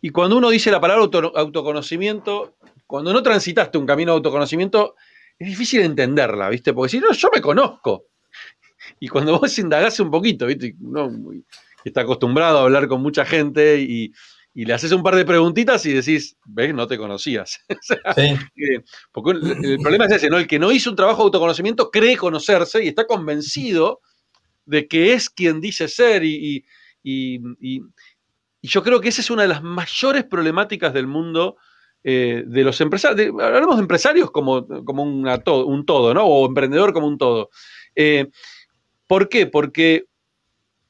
Y 0.00 0.10
cuando 0.10 0.36
uno 0.36 0.50
dice 0.50 0.70
la 0.70 0.80
palabra 0.80 1.04
autoconocimiento, 1.34 2.56
cuando 2.86 3.12
no 3.12 3.22
transitaste 3.22 3.78
un 3.78 3.86
camino 3.86 4.12
de 4.12 4.16
autoconocimiento, 4.16 4.94
es 5.38 5.48
difícil 5.48 5.82
entenderla, 5.82 6.48
¿viste? 6.48 6.72
Porque 6.72 6.90
si 6.90 7.00
no, 7.00 7.12
yo 7.12 7.28
me 7.32 7.40
conozco. 7.40 8.06
Y 9.00 9.08
cuando 9.08 9.38
vos 9.38 9.58
indagás 9.58 9.98
un 10.00 10.10
poquito, 10.10 10.46
¿viste? 10.46 10.74
Uno 10.80 11.10
está 11.84 12.02
acostumbrado 12.02 12.58
a 12.58 12.62
hablar 12.62 12.88
con 12.88 13.00
mucha 13.02 13.24
gente 13.24 13.80
y, 13.80 14.12
y 14.56 14.64
le 14.64 14.72
haces 14.72 14.90
un 14.90 15.02
par 15.02 15.14
de 15.14 15.26
preguntitas 15.26 15.84
y 15.84 15.92
decís, 15.92 16.34
ves, 16.46 16.72
no 16.72 16.86
te 16.86 16.96
conocías. 16.96 17.60
porque 19.12 19.32
el, 19.32 19.78
problema 19.82 20.06
es 20.06 20.12
ese, 20.12 20.30
¿no? 20.30 20.38
El 20.38 20.46
que 20.46 20.58
no 20.58 20.72
hizo 20.72 20.88
un 20.88 20.96
trabajo 20.96 21.18
de 21.18 21.24
autoconocimiento 21.24 21.90
cree 21.90 22.16
conocerse 22.16 22.82
y 22.82 22.88
está 22.88 23.06
convencido 23.06 24.00
de 24.64 24.88
que 24.88 25.12
es 25.12 25.28
quien 25.28 25.60
dice 25.60 25.88
ser 25.88 26.24
y, 26.24 26.64
yo 28.62 28.82
creo 28.82 29.00
que 29.02 29.10
esa 29.10 29.20
es 29.20 29.30
una 29.30 29.42
de 29.42 29.48
las 29.48 29.62
mayores 29.62 30.24
problemáticas 30.24 30.94
del 30.94 31.06
mundo 31.06 31.56
eh, 32.02 32.42
de 32.46 32.64
los 32.64 32.80
empresarios. 32.80 33.34
hablamos 33.38 33.76
de 33.76 33.82
empresarios 33.82 34.30
como, 34.30 34.66
como 34.86 35.02
un 35.02 35.84
todo, 35.84 36.14
¿no? 36.14 36.24
O 36.24 36.46
emprendedor 36.46 36.94
como 36.94 37.08
un 37.08 37.18
todo. 37.18 37.50
Eh, 37.94 38.30
¿Por 39.06 39.28
qué? 39.28 39.46
Porque 39.46 40.06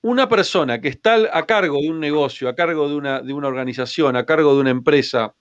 una 0.02 0.28
persona 0.28 0.80
que 0.80 0.88
está 0.88 1.16
a 1.36 1.46
cargo 1.46 1.80
de 1.80 1.90
un 1.90 2.00
negocio, 2.00 2.48
a 2.48 2.54
cargo 2.54 2.88
de 2.88 2.94
una, 2.94 3.48
organización, 3.48 4.16
a 4.16 4.24
cargo 4.24 4.54
de 4.54 4.60
una 4.60 4.70
empresa, 4.70 5.34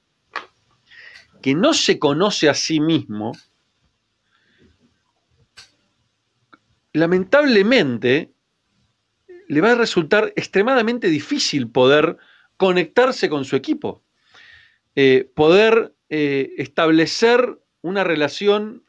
que 1.42 1.54
no 1.54 1.74
se 1.74 2.00
conoce 2.00 2.50
a 2.50 2.54
sí 2.54 2.80
mismo, 2.80 3.34
lamentablemente 6.94 8.32
le 9.48 9.62
va 9.62 9.74
a 9.74 9.76
resultar 9.76 10.34
extremadamente 10.36 11.10
difícil 11.10 11.70
poder 11.70 12.18
conectarse 12.58 13.30
con 13.30 13.46
su 13.46 13.56
equipo, 13.56 14.04
eh, 14.96 15.30
poder 15.36 15.94
eh, 16.10 16.54
establecer 16.58 17.60
una 17.82 18.04
relación 18.04 18.84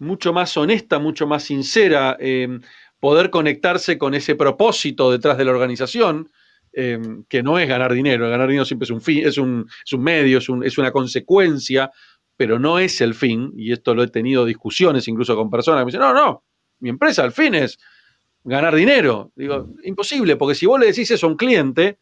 mucho 0.00 0.32
más 0.32 0.56
honesta, 0.56 0.98
mucho 0.98 1.26
más 1.26 1.44
sincera, 1.44 2.16
eh, 2.18 2.58
poder 3.00 3.30
conectarse 3.30 3.98
con 3.98 4.14
ese 4.14 4.34
propósito 4.34 5.10
detrás 5.10 5.38
de 5.38 5.44
la 5.44 5.50
organización, 5.50 6.30
em, 6.72 7.24
que 7.28 7.42
no 7.42 7.58
es 7.58 7.68
ganar 7.68 7.92
dinero, 7.92 8.28
ganar 8.30 8.48
dinero 8.48 8.64
siempre 8.64 8.84
es 8.84 8.90
un, 8.90 9.00
fin, 9.00 9.26
es 9.26 9.38
un, 9.38 9.66
medio, 9.98 10.38
es, 10.38 10.48
es, 10.62 10.78
una 10.78 10.92
consecuencia, 10.92 11.90
pero 12.36 12.58
no 12.58 12.78
es 12.78 13.00
el 13.00 13.14
fin, 13.14 13.52
y 13.56 13.72
esto 13.72 13.94
lo 13.94 14.02
he 14.02 14.08
tenido 14.08 14.44
discusiones 14.44 15.08
incluso 15.08 15.34
con 15.34 15.50
personas 15.50 15.80
que 15.80 15.86
me 15.86 15.88
dicen, 15.90 16.00
no, 16.00 16.14
no, 16.14 16.44
mi 16.78 16.90
empresa 16.90 17.22
al 17.24 17.32
fin 17.32 17.54
es 17.54 17.78
ganar 18.44 18.74
dinero. 18.74 19.32
Digo, 19.34 19.68
imposible, 19.84 20.36
porque 20.36 20.54
si 20.54 20.66
vos 20.66 20.80
le 20.80 20.86
decís 20.86 21.10
eso 21.10 21.26
a 21.26 21.30
un 21.30 21.36
cliente, 21.36 21.98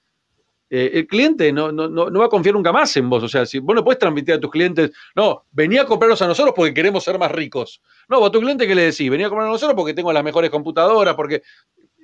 eh, 0.70 0.90
el 0.94 1.06
cliente 1.06 1.52
no, 1.52 1.72
no, 1.72 2.10
va 2.12 2.26
a 2.26 2.28
confiar 2.28 2.54
nunca 2.54 2.72
más 2.72 2.96
en 2.96 3.08
vos. 3.08 3.22
O 3.22 3.28
sea, 3.28 3.46
si 3.46 3.58
vos 3.58 3.74
no 3.74 3.84
puedes 3.84 3.98
transmitir 3.98 4.34
a 4.34 4.40
tus 4.40 4.50
clientes, 4.50 4.90
no, 5.14 5.44
venía 5.50 5.82
a 5.82 5.84
comprarlos 5.86 6.20
a 6.22 6.26
nosotros 6.26 6.54
porque 6.54 6.74
queremos 6.74 7.04
ser 7.04 7.18
más 7.18 7.32
ricos. 7.32 7.80
No, 8.08 8.24
a 8.24 8.30
tu 8.30 8.40
cliente 8.40 8.66
que 8.66 8.74
le 8.74 8.82
decís, 8.82 9.10
venía 9.10 9.26
a 9.26 9.28
comprar 9.30 9.48
a 9.48 9.52
nosotros 9.52 9.76
porque 9.76 9.94
tengo 9.94 10.12
las 10.12 10.24
mejores 10.24 10.50
computadoras, 10.50 11.14
porque 11.14 11.42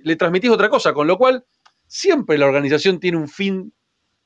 le 0.03 0.17
transmitís 0.17 0.51
otra 0.51 0.69
cosa. 0.69 0.93
Con 0.95 1.07
lo 1.07 1.19
cual, 1.19 1.45
siempre 1.87 2.39
la 2.39 2.47
organización 2.47 3.01
tiene 3.01 3.19
un 3.19 3.29
fin 3.29 3.73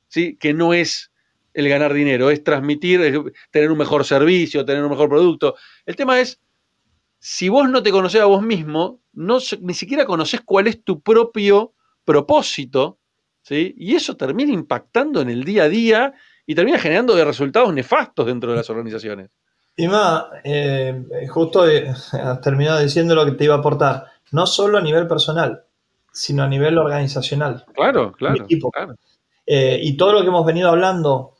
¿sí? 0.08 0.36
que 0.36 0.54
no 0.54 0.72
es 0.72 1.10
el 1.54 1.68
ganar 1.68 1.92
dinero, 1.92 2.30
es 2.30 2.44
transmitir, 2.44 3.32
tener 3.50 3.72
un 3.72 3.78
mejor 3.78 4.04
servicio, 4.04 4.64
tener 4.64 4.84
un 4.84 4.90
mejor 4.90 5.08
producto. 5.08 5.56
El 5.86 5.96
tema 5.96 6.20
es, 6.20 6.40
si 7.18 7.48
vos 7.48 7.68
no 7.68 7.82
te 7.82 7.90
conocés 7.90 8.20
a 8.20 8.26
vos 8.26 8.42
mismo, 8.42 9.00
no, 9.12 9.38
ni 9.60 9.74
siquiera 9.74 10.06
conoces 10.06 10.40
cuál 10.42 10.68
es 10.68 10.84
tu 10.84 11.00
propio 11.00 11.74
propósito, 12.04 12.97
y 13.50 13.94
eso 13.94 14.16
termina 14.16 14.52
impactando 14.52 15.20
en 15.20 15.30
el 15.30 15.44
día 15.44 15.64
a 15.64 15.68
día 15.68 16.14
y 16.46 16.54
termina 16.54 16.78
generando 16.78 17.22
resultados 17.24 17.72
nefastos 17.74 18.26
dentro 18.26 18.50
de 18.50 18.56
las 18.56 18.70
organizaciones. 18.70 19.30
Ima, 19.78 20.28
eh, 20.42 21.04
justo 21.28 21.68
eh, 21.68 21.88
has 21.88 22.40
terminado 22.40 22.80
diciendo 22.80 23.14
lo 23.14 23.24
que 23.24 23.32
te 23.32 23.44
iba 23.44 23.54
a 23.54 23.58
aportar, 23.58 24.06
no 24.32 24.44
solo 24.44 24.78
a 24.78 24.80
nivel 24.80 25.06
personal, 25.06 25.62
sino 26.12 26.42
a 26.42 26.48
nivel 26.48 26.78
organizacional. 26.78 27.64
Claro, 27.74 28.12
claro. 28.12 28.44
Eh, 29.46 29.78
y 29.80 29.96
todo 29.96 30.14
lo 30.14 30.22
que 30.22 30.26
hemos 30.26 30.44
venido 30.44 30.68
hablando, 30.68 31.36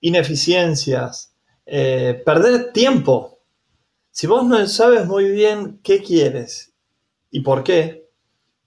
ineficiencias, 0.00 1.36
perder 1.64 2.72
tiempo. 2.72 3.38
Si 4.10 4.26
vos 4.26 4.44
no 4.44 4.66
sabes 4.66 5.06
muy 5.06 5.30
bien 5.30 5.78
qué 5.84 6.02
quieres 6.02 6.74
y 7.30 7.40
por 7.42 7.62
qué, 7.62 8.09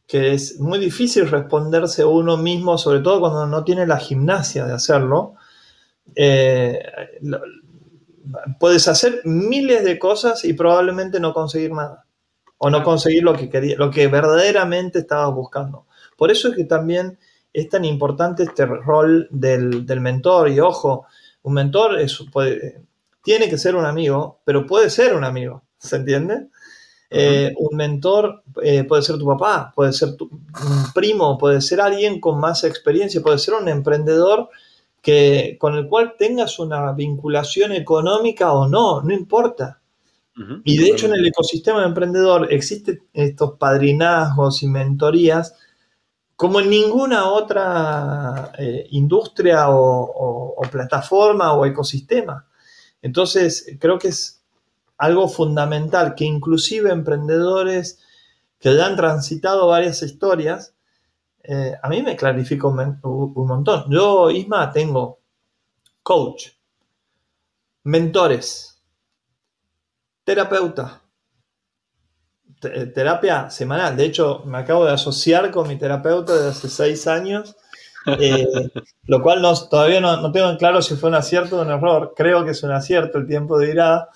que 0.08 0.34
es 0.34 0.60
muy 0.60 0.80
difícil 0.80 1.30
responderse 1.30 2.06
uno 2.06 2.38
mismo, 2.38 2.78
sobre 2.78 3.00
todo 3.00 3.20
cuando 3.20 3.48
no 3.48 3.64
tiene 3.64 3.88
la 3.88 3.98
gimnasia 3.98 4.66
de 4.66 4.74
hacerlo. 4.74 5.36
Eh, 6.16 6.80
puedes 8.60 8.88
hacer 8.88 9.22
miles 9.24 9.84
de 9.84 10.00
cosas 10.00 10.46
y 10.46 10.54
probablemente 10.54 11.20
no 11.20 11.34
conseguir 11.34 11.72
nada. 11.72 12.06
O 12.58 12.70
no 12.70 12.82
conseguir 12.84 13.24
lo 13.24 13.34
que 13.36 13.50
quería, 13.50 13.76
lo 13.78 13.92
que 13.92 14.08
verdaderamente 14.08 15.00
estabas 15.00 15.34
buscando. 15.36 15.88
Por 16.18 16.32
eso 16.32 16.48
es 16.48 16.56
que 16.56 16.64
también 16.64 17.18
es 17.52 17.70
tan 17.70 17.84
importante 17.84 18.44
este 18.44 18.66
rol 18.66 19.28
del, 19.32 19.86
mentor. 20.00 20.50
Y 20.50 20.60
ojo, 20.60 21.06
un 21.42 21.54
mentor 21.54 21.98
tiene 23.22 23.50
que 23.50 23.58
ser 23.58 23.76
un 23.76 23.86
amigo, 23.86 24.40
pero 24.46 24.66
puede 24.66 24.90
ser 24.90 25.16
un 25.16 25.24
amigo. 25.26 25.64
¿Se 25.78 25.98
entiende? 25.98 26.48
Eh, 27.16 27.54
un 27.58 27.78
mentor 27.78 28.42
eh, 28.64 28.86
puede 28.86 29.04
ser 29.04 29.20
tu 29.20 29.28
papá, 29.28 29.72
puede 29.76 29.94
ser 29.94 30.16
tu, 30.16 30.30
primo, 30.96 31.38
puede 31.38 31.62
ser 31.62 31.80
alguien 31.80 32.20
con 32.20 32.40
más 32.40 32.64
experiencia, 32.64 33.22
puede 33.22 33.38
ser 33.38 33.54
un 33.54 33.70
emprendedor 33.70 34.50
que, 35.00 35.58
con 35.60 35.76
el 35.76 35.88
cual 35.88 36.16
tengas 36.18 36.58
una 36.58 36.92
vinculación 36.94 37.72
económica 37.72 38.54
o 38.54 38.68
no, 38.68 39.02
no 39.02 39.14
importa. 39.14 39.80
Y 40.64 40.78
de 40.78 40.88
hecho 40.88 41.06
en 41.06 41.14
el 41.14 41.28
ecosistema 41.28 41.82
de 41.82 41.86
emprendedor 41.86 42.52
existen 42.52 43.04
estos 43.14 43.52
padrinazgos 43.60 44.64
y 44.64 44.68
mentorías 44.68 45.56
como 46.36 46.60
en 46.60 46.72
ninguna 46.72 47.30
otra 47.30 48.52
eh, 48.58 48.88
industria 48.92 49.70
o, 49.70 50.60
plataforma 50.72 51.54
o 51.54 51.66
ecosistema. 51.66 52.48
Entonces, 53.02 53.78
creo 53.80 54.00
que 54.00 54.08
es 54.08 54.43
algo 55.04 55.28
fundamental 55.28 56.16
que 56.16 56.26
inclusive 56.26 56.90
emprendedores 56.92 58.00
que 58.60 58.74
ya 58.74 58.86
han 58.86 58.96
transitado 58.96 59.68
varias 59.68 60.02
historias, 60.02 60.74
eh, 61.44 61.76
a 61.82 61.90
mí 61.90 62.02
me 62.02 62.16
clarifica 62.16 62.68
un, 62.68 63.00
montón. 63.36 63.86
Yo, 63.90 64.32
Isma, 64.32 64.72
tengo 64.72 65.20
coach, 66.02 66.48
mentores, 67.84 68.82
terapeuta, 70.24 71.02
terapia 72.62 73.50
semanal. 73.50 73.98
De 73.98 74.06
hecho, 74.06 74.44
me 74.46 74.60
acabo 74.60 74.86
de 74.86 74.94
asociar 74.94 75.52
con 75.52 75.68
mi 75.68 75.78
terapeuta 75.78 76.34
desde 76.34 76.48
hace 76.48 76.70
seis 76.70 77.08
años, 77.08 77.58
eh, 78.06 78.48
lo 79.08 79.22
cual 79.22 79.42
todavía 79.70 80.00
no, 80.00 80.32
tengo 80.32 80.50
en 80.50 80.58
claro 80.58 80.82
si 80.82 80.96
fue 80.96 81.10
un 81.10 81.16
acierto 81.16 81.60
o 81.60 81.62
un 81.62 81.72
error. 81.72 82.14
Creo 82.16 82.46
que 82.46 82.52
es 82.52 82.64
un 82.64 82.72
acierto, 82.72 83.18
el 83.18 83.28
tiempo 83.28 83.60
dirá. 83.60 84.08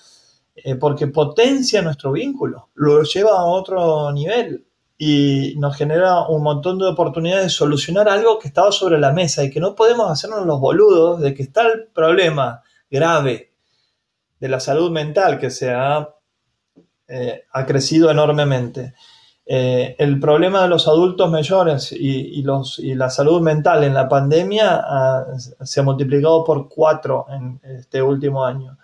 Eh, 0.64 0.74
porque 0.76 1.06
potencia 1.06 1.82
nuestro 1.82 2.12
vínculo, 2.12 2.70
lo 2.74 3.02
lleva 3.02 3.32
a 3.32 3.44
otro 3.44 4.10
nivel 4.12 4.66
y 4.96 5.54
nos 5.58 5.76
genera 5.76 6.26
un 6.26 6.42
montón 6.42 6.78
de 6.78 6.86
oportunidades 6.86 7.44
de 7.44 7.50
solucionar 7.50 8.08
algo 8.08 8.38
que 8.38 8.48
estaba 8.48 8.72
sobre 8.72 8.98
la 8.98 9.12
mesa 9.12 9.44
y 9.44 9.50
que 9.50 9.60
no 9.60 9.74
podemos 9.74 10.10
hacernos 10.10 10.44
los 10.44 10.58
boludos 10.58 11.20
de 11.20 11.34
que 11.34 11.44
está 11.44 11.66
el 11.66 11.86
problema 11.94 12.62
grave 12.90 13.52
de 14.40 14.48
la 14.48 14.58
salud 14.58 14.90
mental 14.90 15.38
que 15.38 15.50
se 15.50 15.70
ha, 15.70 16.08
eh, 17.06 17.44
ha 17.52 17.66
crecido 17.66 18.10
enormemente. 18.10 18.94
Eh, 19.46 19.94
el 19.98 20.18
problema 20.18 20.62
de 20.62 20.68
los 20.68 20.88
adultos 20.88 21.30
mayores 21.30 21.92
y, 21.92 22.42
los, 22.42 22.78
y 22.80 22.94
la 22.94 23.08
salud 23.08 23.40
mental 23.40 23.84
en 23.84 23.94
la 23.94 24.08
pandemia 24.08 24.84
se 25.38 25.80
ha 25.80 25.82
multiplicado 25.82 26.44
por 26.44 26.68
cuatro 26.68 27.26
en 27.30 27.60
este 27.62 28.02
último 28.02 28.44
año 28.44 28.76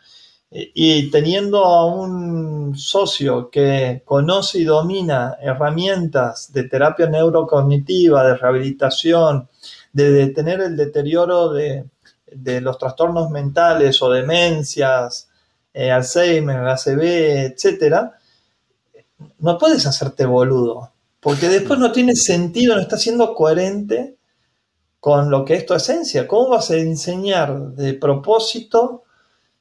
y 0.56 1.10
teniendo 1.10 1.64
a 1.64 1.84
un 1.84 2.78
socio 2.78 3.50
que 3.50 4.02
conoce 4.04 4.60
y 4.60 4.64
domina 4.64 5.36
herramientas 5.40 6.52
de 6.52 6.62
terapia 6.68 7.06
neurocognitiva, 7.06 8.24
de 8.24 8.36
rehabilitación, 8.36 9.48
de 9.92 10.12
detener 10.12 10.60
el 10.60 10.76
deterioro 10.76 11.52
de, 11.52 11.86
los 12.60 12.78
trastornos 12.78 13.30
mentales 13.30 14.00
o 14.00 14.10
demencias, 14.10 15.28
eh, 15.72 15.90
Alzheimer, 15.90 16.58
ACV, 16.68 17.46
etc., 17.46 18.12
no 19.40 19.58
puedes 19.58 19.86
hacerte 19.86 20.24
boludo, 20.24 20.92
porque 21.18 21.48
después 21.48 21.80
no 21.80 21.90
tiene 21.90 22.14
sentido, 22.14 22.76
no 22.76 22.80
está 22.80 22.96
siendo 22.96 23.34
coherente 23.34 24.16
con 25.00 25.30
lo 25.30 25.44
que 25.44 25.54
es 25.54 25.66
tu 25.66 25.74
esencia. 25.74 26.28
¿Cómo 26.28 26.50
vas 26.50 26.70
a 26.70 26.76
enseñar 26.76 27.70
de 27.72 27.94
propósito 27.94 29.03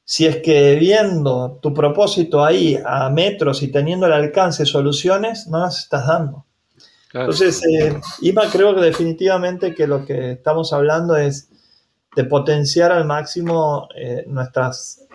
si 0.04 0.26
es 0.26 0.36
que 0.42 0.74
viendo 0.76 1.58
tu 1.62 1.72
propósito 1.72 2.44
ahí 2.44 2.78
a 2.84 3.08
metros 3.08 3.62
y 3.62 3.68
teniendo 3.68 4.06
el 4.06 4.12
alcance 4.12 4.66
soluciones, 4.66 5.46
no 5.48 5.60
las 5.60 5.78
estás 5.78 6.06
dando. 6.06 6.44
Entonces, 7.12 7.62
eh, 7.64 8.00
Ima, 8.20 8.42
creo 8.50 8.74
que 8.74 8.82
definitivamente 8.82 9.74
que 9.74 9.86
lo 9.86 10.04
que 10.04 10.32
estamos 10.32 10.72
hablando 10.72 11.16
es 11.16 11.48
de 12.16 12.24
potenciar 12.24 12.92
al 12.92 13.04
máximo 13.04 13.88
eh, 13.96 14.24
nuestras, 14.26 15.06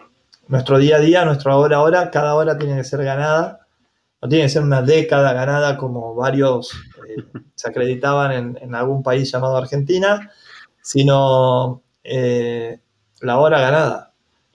nuestro 0.48 0.80
día 0.80 0.96
a 0.96 1.00
día, 1.00 1.26
nuestra 1.26 1.56
hora 1.58 1.78
a 1.78 1.82
hora. 1.82 2.10
Cada 2.10 2.36
hora 2.36 2.58
tiene 2.58 2.78
que 2.78 2.86
ser 2.86 3.04
ganada. 3.04 3.68
No 4.22 4.30
tiene 4.30 4.46
que 4.46 4.50
ser 4.50 4.64
una 4.64 4.82
década 4.82 5.34
ganada 5.34 5.78
como 5.78 6.16
varios 6.16 6.72
eh, 7.08 7.24
se 7.54 7.70
acreditaban 7.70 8.32
en, 8.32 8.60
en, 8.62 8.76
algún 8.76 9.04
país 9.04 9.32
llamado 9.32 9.58
Argentina, 9.58 10.32
sino 10.82 11.84
la 13.22 13.38
hora 13.38 13.60
ganada 13.60 14.09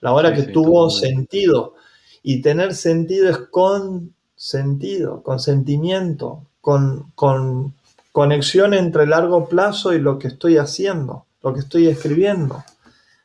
la 0.05 0.13
hora 0.13 0.35
que 0.35 0.43
tuvo 0.43 0.91
sentido. 0.91 1.77
Y 2.23 2.43
tener 2.43 2.75
sentido 2.75 3.31
es 3.31 3.39
con 3.39 4.15
sentido, 4.37 5.23
con 5.23 5.41
sentimiento, 5.41 6.47
con, 6.61 7.11
con 7.15 7.73
conexión 8.13 8.75
entre 8.75 9.07
largo 9.07 9.49
plazo 9.49 9.95
y 9.95 10.01
lo 10.01 10.19
que 10.19 10.29
estoy 10.29 10.59
haciendo, 10.59 11.25
lo 11.43 11.55
que 11.55 11.61
estoy 11.61 11.87
escribiendo, 11.87 12.63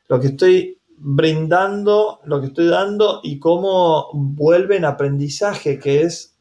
lo 0.07 0.21
que 0.21 0.27
estoy 0.27 0.79
brindando, 0.95 2.21
lo 2.23 2.39
que 2.39 2.47
estoy 2.47 2.67
dando 2.67 3.19
y 3.23 3.39
cómo 3.39 4.07
vuelve 4.13 4.77
en 4.77 4.85
aprendizaje, 4.85 5.79
que 5.79 6.03
es 6.03 6.37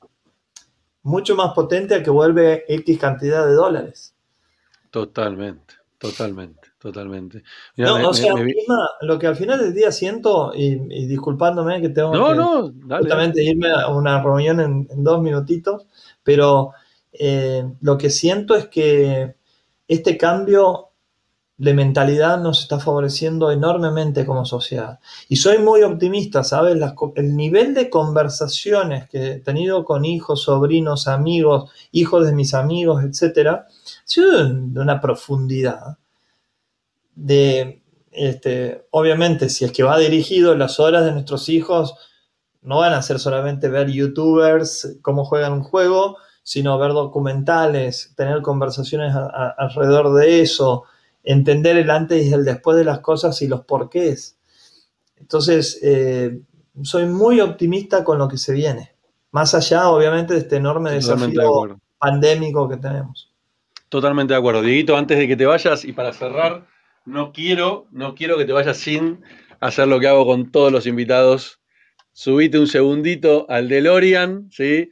mucho 1.02 1.34
más 1.34 1.52
potente 1.52 1.96
a 1.96 2.02
que 2.04 2.10
vuelve 2.10 2.64
X 2.68 2.96
cantidad 2.96 3.44
de 3.44 3.54
dólares. 3.54 4.14
Totalmente, 4.92 5.74
totalmente 5.98 6.57
totalmente. 6.78 7.42
no, 7.76 8.08
o 8.08 8.14
sea, 8.14 8.34
lo 9.02 9.18
que 9.18 9.26
al 9.26 9.36
final 9.36 9.58
del 9.58 9.74
día 9.74 9.92
siento, 9.92 10.52
y, 10.54 10.76
disculpándome 11.06 11.80
que 11.80 11.88
tengo 11.90 12.12
que 12.12 12.96
justamente 12.96 13.42
irme 13.42 13.70
a 13.70 13.88
una 13.88 14.22
reunión 14.22 14.60
en, 14.60 14.88
dos 15.02 15.20
minutitos, 15.20 15.86
pero 16.22 16.72
eh, 17.12 17.64
lo 17.80 17.98
que 17.98 18.10
siento 18.10 18.54
es 18.54 18.68
que 18.68 19.34
este 19.88 20.16
cambio 20.16 20.88
de 21.58 21.74
mentalidad 21.74 22.40
nos 22.40 22.60
está 22.60 22.78
favoreciendo 22.78 23.50
enormemente 23.50 24.24
como 24.24 24.44
sociedad. 24.44 25.00
Y 25.28 25.36
soy 25.36 25.58
muy 25.58 25.82
optimista, 25.82 26.44
¿sabes? 26.44 26.80
el 27.16 27.36
nivel 27.36 27.74
de 27.74 27.90
conversaciones 27.90 29.08
que 29.08 29.32
he 29.32 29.38
tenido 29.40 29.84
con 29.84 30.04
hijos, 30.04 30.42
sobrinos, 30.42 31.08
amigos, 31.08 31.70
hijos 31.90 32.24
de 32.26 32.32
mis 32.32 32.54
amigos, 32.54 33.02
etcétera, 33.02 33.66
ha 33.68 34.02
sido 34.04 34.44
de 34.48 34.80
una 34.80 35.00
profundidad 35.00 35.98
de, 37.18 37.82
este, 38.12 38.86
obviamente, 38.90 39.48
si 39.48 39.64
es 39.64 39.72
que 39.72 39.82
va 39.82 39.98
dirigido, 39.98 40.54
las 40.54 40.78
horas 40.78 41.04
de 41.04 41.12
nuestros 41.12 41.48
hijos 41.48 41.96
no 42.62 42.78
van 42.78 42.92
a 42.92 43.02
ser 43.02 43.18
solamente 43.18 43.68
ver 43.68 43.90
youtubers, 43.90 44.98
cómo 45.02 45.24
juegan 45.24 45.52
un 45.52 45.62
juego, 45.62 46.16
sino 46.42 46.78
ver 46.78 46.92
documentales, 46.92 48.14
tener 48.16 48.40
conversaciones 48.40 49.14
alrededor 49.14 50.14
de 50.14 50.42
eso, 50.42 50.84
entender 51.24 51.76
el 51.76 51.90
antes 51.90 52.24
y 52.24 52.32
el 52.32 52.44
después 52.44 52.76
de 52.76 52.84
las 52.84 53.00
cosas 53.00 53.42
y 53.42 53.48
los 53.48 53.64
porqués. 53.64 54.38
Entonces, 55.16 55.80
eh, 55.82 56.40
soy 56.82 57.06
muy 57.06 57.40
optimista 57.40 58.04
con 58.04 58.18
lo 58.18 58.28
que 58.28 58.38
se 58.38 58.52
viene, 58.52 58.92
más 59.32 59.54
allá, 59.54 59.88
obviamente, 59.88 60.34
de 60.34 60.40
este 60.40 60.56
enorme 60.56 60.92
desafío 60.92 61.80
pandémico 61.98 62.68
que 62.68 62.76
tenemos. 62.76 63.32
Totalmente 63.88 64.34
de 64.34 64.38
acuerdo. 64.38 64.62
Dieguito, 64.62 64.96
antes 64.96 65.18
de 65.18 65.26
que 65.26 65.36
te 65.36 65.46
vayas 65.46 65.84
y 65.84 65.92
para 65.92 66.12
cerrar, 66.12 66.66
no 67.08 67.32
quiero, 67.32 67.88
no 67.90 68.14
quiero 68.14 68.36
que 68.36 68.44
te 68.44 68.52
vayas 68.52 68.76
sin 68.76 69.24
hacer 69.60 69.88
lo 69.88 69.98
que 69.98 70.08
hago 70.08 70.26
con 70.26 70.52
todos 70.52 70.70
los 70.70 70.86
invitados. 70.86 71.60
Subite 72.12 72.58
un 72.58 72.66
segundito 72.66 73.46
al 73.48 73.68
DeLorean, 73.68 74.50
¿sí? 74.52 74.90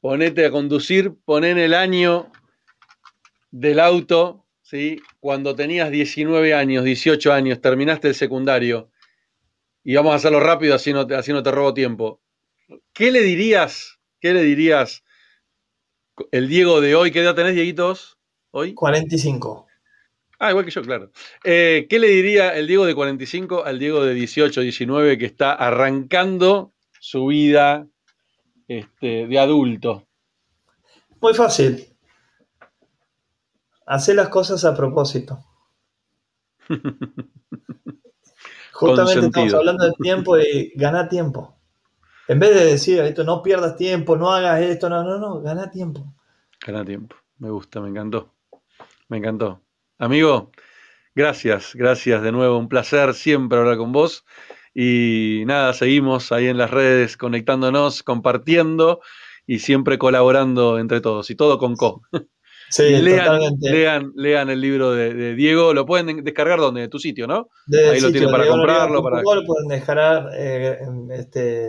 Ponete 0.00 0.46
a 0.46 0.50
conducir, 0.50 1.14
poné 1.24 1.50
en 1.50 1.58
el 1.58 1.74
año 1.74 2.30
del 3.50 3.80
auto, 3.80 4.46
¿sí? 4.62 5.00
Cuando 5.18 5.56
tenías 5.56 5.90
19 5.90 6.54
años, 6.54 6.84
18 6.84 7.32
años, 7.32 7.60
terminaste 7.60 8.08
el 8.08 8.14
secundario. 8.14 8.90
Y 9.82 9.96
vamos 9.96 10.12
a 10.12 10.16
hacerlo 10.16 10.38
rápido, 10.38 10.76
así 10.76 10.92
no 10.92 11.04
te, 11.04 11.16
así 11.16 11.32
no 11.32 11.42
te 11.42 11.50
robo 11.50 11.74
tiempo. 11.74 12.20
¿Qué 12.92 13.10
le 13.10 13.22
dirías? 13.22 13.98
¿Qué 14.20 14.32
le 14.32 14.42
dirías 14.42 15.02
el 16.30 16.48
Diego 16.48 16.80
de 16.80 16.94
hoy? 16.94 17.10
¿Qué 17.10 17.20
edad 17.20 17.34
tenés, 17.34 17.54
Dieguitos? 17.54 18.18
Hoy? 18.52 18.74
45. 18.74 19.66
Ah, 20.44 20.50
igual 20.50 20.64
que 20.64 20.72
yo, 20.72 20.82
claro. 20.82 21.12
Eh, 21.44 21.86
¿Qué 21.88 22.00
le 22.00 22.08
diría 22.08 22.56
el 22.56 22.66
Diego 22.66 22.84
de 22.84 22.96
45 22.96 23.64
al 23.64 23.78
Diego 23.78 24.04
de 24.04 24.12
18, 24.12 24.60
19 24.60 25.16
que 25.16 25.26
está 25.26 25.52
arrancando 25.52 26.72
su 26.98 27.26
vida 27.26 27.86
este, 28.66 29.28
de 29.28 29.38
adulto? 29.38 30.08
Muy 31.20 31.32
fácil. 31.32 31.86
Hacer 33.86 34.16
las 34.16 34.30
cosas 34.30 34.64
a 34.64 34.74
propósito. 34.74 35.38
Justamente 38.72 39.26
estamos 39.26 39.54
hablando 39.54 39.84
de 39.84 39.92
tiempo 39.92 40.36
y 40.38 40.72
gana 40.74 41.08
tiempo. 41.08 41.56
En 42.26 42.40
vez 42.40 42.52
de 42.52 42.64
decir, 42.64 42.98
esto 42.98 43.22
no 43.22 43.44
pierdas 43.44 43.76
tiempo, 43.76 44.16
no 44.16 44.32
hagas 44.32 44.60
esto, 44.60 44.90
no, 44.90 45.04
no, 45.04 45.18
no, 45.18 45.40
gana 45.40 45.70
tiempo. 45.70 46.16
Gana 46.66 46.84
tiempo. 46.84 47.14
Me 47.38 47.48
gusta, 47.48 47.80
me 47.80 47.90
encantó. 47.90 48.34
Me 49.06 49.18
encantó. 49.18 49.62
Amigo, 50.02 50.50
gracias, 51.14 51.76
gracias 51.76 52.24
de 52.24 52.32
nuevo. 52.32 52.58
Un 52.58 52.68
placer 52.68 53.14
siempre 53.14 53.60
hablar 53.60 53.76
con 53.76 53.92
vos. 53.92 54.24
Y 54.74 55.44
nada, 55.46 55.74
seguimos 55.74 56.32
ahí 56.32 56.48
en 56.48 56.58
las 56.58 56.72
redes 56.72 57.16
conectándonos, 57.16 58.02
compartiendo 58.02 59.00
y 59.46 59.60
siempre 59.60 59.98
colaborando 59.98 60.80
entre 60.80 61.00
todos. 61.00 61.30
Y 61.30 61.36
todo 61.36 61.56
con 61.56 61.76
Co. 61.76 62.02
Sí, 62.68 62.82
lean, 63.00 63.54
lean, 63.60 64.12
lean, 64.16 64.50
el 64.50 64.60
libro 64.60 64.90
de, 64.90 65.36
Diego. 65.36 65.72
Lo 65.72 65.86
pueden 65.86 66.24
descargar 66.24 66.58
donde, 66.58 66.80
de 66.80 66.88
tu 66.88 66.98
sitio, 66.98 67.28
¿no? 67.28 67.48
Ahí 67.72 68.00
lo 68.00 68.10
tienen 68.10 68.32
para 68.32 68.48
comprarlo. 68.48 69.04
Para... 69.04 69.22
Lo 69.22 69.44
pueden 69.46 69.68
dejar 69.68 70.30
eh, 70.36 70.80
este, 71.12 71.68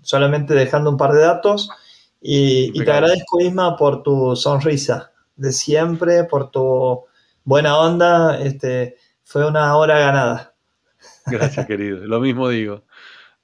solamente 0.00 0.54
dejando 0.54 0.88
un 0.88 0.96
par 0.96 1.12
de 1.12 1.20
datos. 1.20 1.68
Y, 2.18 2.70
y, 2.72 2.82
te 2.82 2.90
agradezco, 2.90 3.42
Isma, 3.42 3.76
por 3.76 4.02
tu 4.02 4.34
sonrisa 4.36 5.12
de 5.36 5.52
siempre, 5.52 6.24
por 6.24 6.50
tu 6.50 7.04
buena 7.44 7.78
onda. 7.78 8.40
Este, 8.40 8.96
fue 9.22 9.46
una 9.46 9.76
hora 9.76 9.98
ganada. 9.98 10.54
Gracias, 11.26 11.66
querido. 11.66 12.06
Lo 12.06 12.20
mismo 12.20 12.48
digo. 12.48 12.84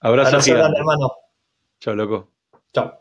Abrazo, 0.00 0.28
Abrazo 0.28 0.54
grande, 0.54 0.78
hermano. 0.78 1.12
Chao, 1.78 1.94
loco. 1.94 2.30
Chao. 2.72 2.99